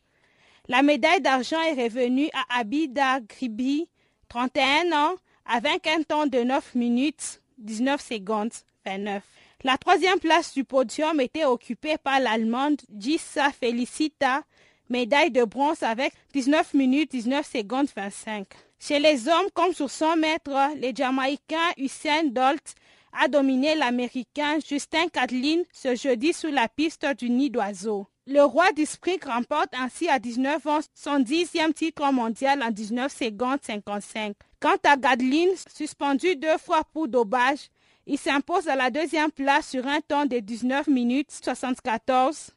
[0.69, 3.89] La médaille d'argent est revenue à Abida Gribi,
[4.29, 5.15] 31 ans,
[5.45, 8.53] avec un temps de 9 minutes 19 secondes
[8.87, 9.23] 29.
[9.63, 14.43] La troisième place du podium était occupée par l'Allemande Gissa Felicita,
[14.89, 18.47] médaille de bronze avec 19 minutes 19 secondes 25.
[18.79, 22.75] Chez les hommes, comme sur 100 mètres, les Jamaïcains Usain Dolt
[23.13, 28.07] a dominé l'Américain Justin Catlin ce jeudi sur la piste du nid d'oiseau.
[28.27, 28.85] Le roi du
[29.27, 34.37] remporte ainsi à 19 ans son dixième titre mondial en 19 secondes 55.
[34.61, 37.71] Quant à Gadlin, suspendu deux fois pour dopage,
[38.07, 42.51] il s'impose à la deuxième place sur un temps de 19 minutes 74.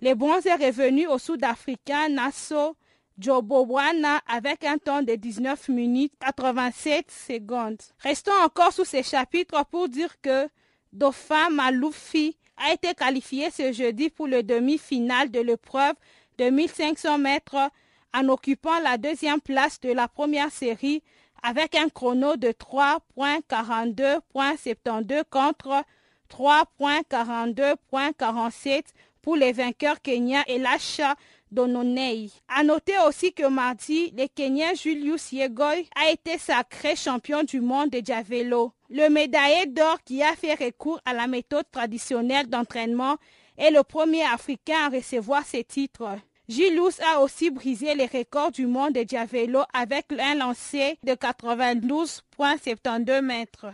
[0.00, 2.76] Les bronzes est revenu au Sud-Africain Nassau
[3.18, 7.80] Jobowana avec un temps de 19 minutes 87 secondes.
[8.00, 10.48] Restons encore sous ces chapitres pour dire que
[10.92, 15.94] Dauphin Maloufi a été qualifié ce jeudi pour le demi-finale de l'épreuve
[16.38, 17.70] de 1500 mètres
[18.14, 21.02] en occupant la deuxième place de la première série
[21.42, 25.82] avec un chrono de 3.42.72 contre
[26.30, 28.82] 3.42.47
[29.22, 31.14] pour les vainqueurs kenyans et l'achat
[31.50, 32.30] d'Ononei.
[32.64, 38.04] Noter aussi que mardi, le Kenyan Julius Yegoi a été sacré champion du monde de
[38.04, 38.72] Javelot.
[38.90, 43.16] Le médaillé d'or qui a fait recours à la méthode traditionnelle d'entraînement
[43.56, 46.18] est le premier Africain à recevoir ce titre.
[46.48, 53.20] Julius a aussi brisé les records du monde de Javelot avec un lancer de 92,72
[53.20, 53.66] mètres.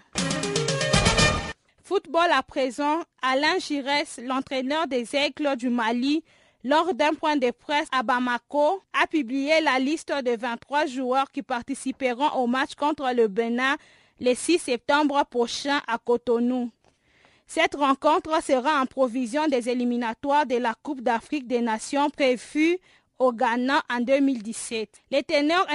[1.83, 6.25] Football à présent, Alain Giresse, l'entraîneur des Aigles du Mali,
[6.65, 11.43] lors d'un point de presse à Bamako, a publié la liste de 23 joueurs qui
[11.43, 13.77] participeront au match contre le Bénin
[14.21, 16.71] le 6 septembre prochain à Cotonou.
[17.47, 22.79] Cette rencontre sera en provision des éliminatoires de la Coupe d'Afrique des Nations prévue
[23.19, 25.03] au Ghana en 2017.
[25.11, 25.67] Les ténors,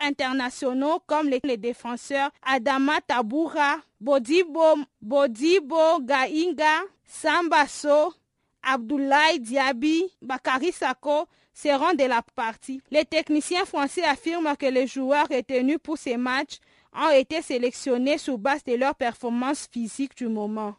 [0.00, 8.14] internationaux comme les, défenseurs Adama Taboura, Bodibo, Bodibo Gainga, Sambaso,
[8.62, 12.80] Abdoulaye Diaby, Bakary Sako seront de la partie.
[12.90, 16.58] Les techniciens français affirment que les joueurs retenus pour ces matchs
[16.94, 20.74] ont été sélectionnés sur base de leur performance physique du moment.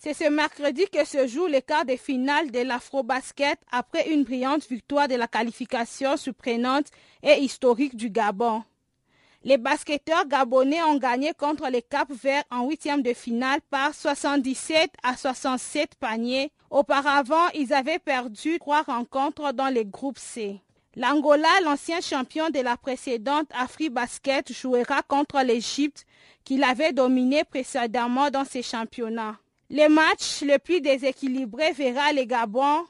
[0.00, 4.68] C'est ce mercredi que se joue le quart de finale de l'Afro-Basket après une brillante
[4.68, 6.86] victoire de la qualification surprenante
[7.22, 8.62] et historique du Gabon.
[9.44, 14.90] Les basketteurs gabonais ont gagné contre les Cap Verts en huitième de finale par 77
[15.04, 16.50] à 67 paniers.
[16.70, 20.60] Auparavant, ils avaient perdu trois rencontres dans les groupes C.
[20.96, 26.04] L'Angola, l'ancien champion de la précédente AfriBasket, jouera contre l'Égypte
[26.44, 29.36] qu'il avait dominé précédemment dans ces championnats.
[29.70, 32.84] Le match le plus déséquilibré verra les Gabon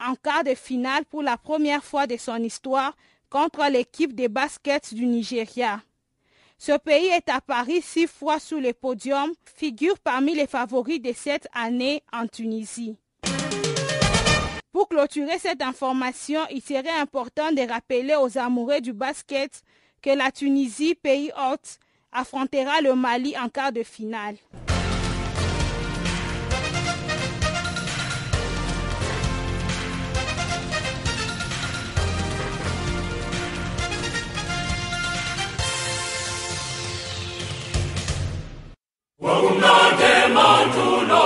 [0.00, 2.96] en quart de finale pour la première fois de son histoire
[3.30, 5.80] contre l'équipe de basket du Nigeria.
[6.64, 11.48] Ce pays est apparu six fois sous le podium, figure parmi les favoris de cette
[11.52, 12.96] année en Tunisie.
[14.70, 19.60] Pour clôturer cette information, il serait important de rappeler aux amoureux du basket
[20.00, 21.80] que la Tunisie, pays hôte,
[22.12, 24.36] affrontera le Mali en quart de finale.
[39.22, 41.22] wakunandemantula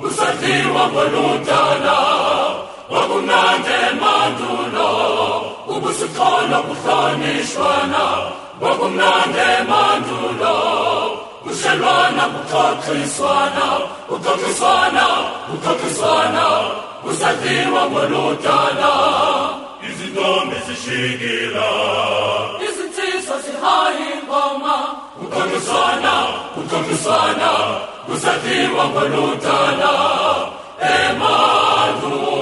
[0.00, 1.98] musathiwa kwalutala
[2.90, 4.86] wakunandemantula
[5.74, 8.04] ubusixolo kuhlonishwana.
[8.62, 10.54] Wakunandemantula
[11.42, 13.66] kushelwana kuxoxiswana.
[14.08, 15.06] Kuxoxiswana
[15.48, 16.46] kuxoxiswana
[17.02, 18.92] kusathiwa kwalutala
[19.88, 21.68] izintombi zishikila
[22.66, 24.76] izinsizwa zihayi ngoma
[25.32, 26.12] kukonusana
[26.54, 27.50] kukonusana
[28.08, 29.90] gusati wangolutana
[30.80, 32.41] emanu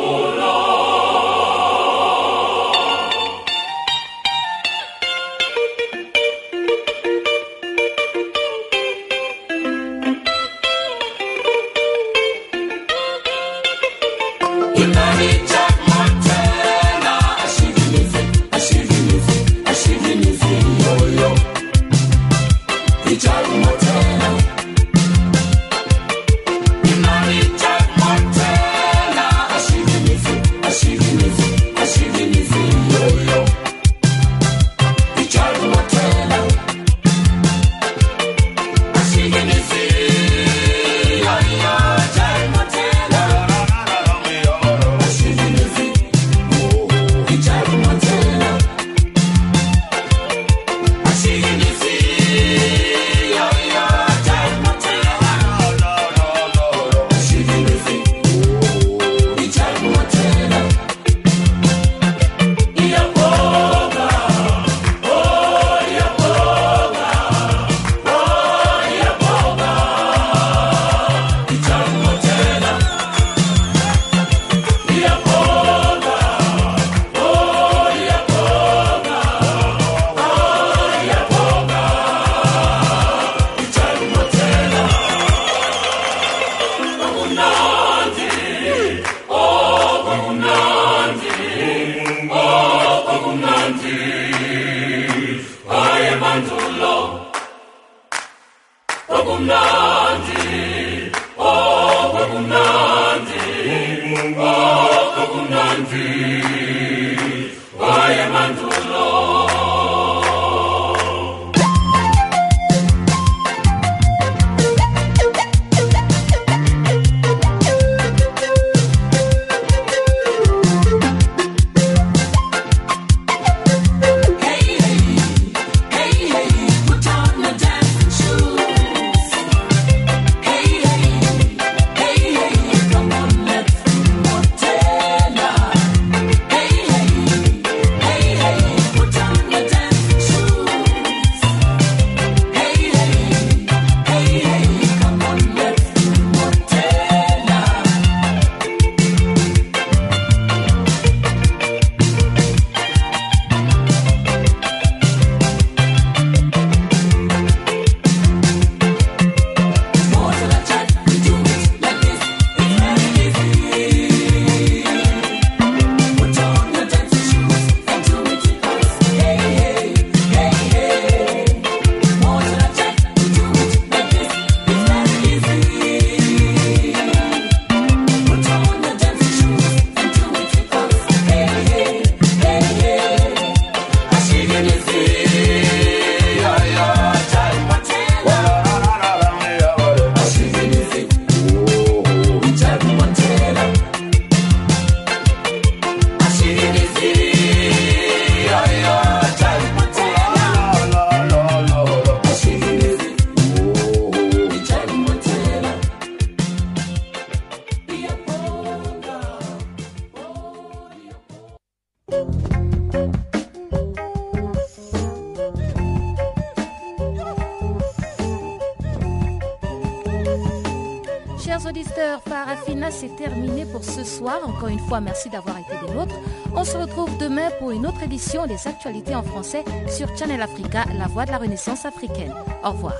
[224.99, 226.17] merci d'avoir été des nôtres.
[226.57, 230.85] On se retrouve demain pour une autre édition des actualités en français sur Channel Africa,
[230.99, 232.35] la voix de la Renaissance africaine.
[232.65, 232.95] Au revoir.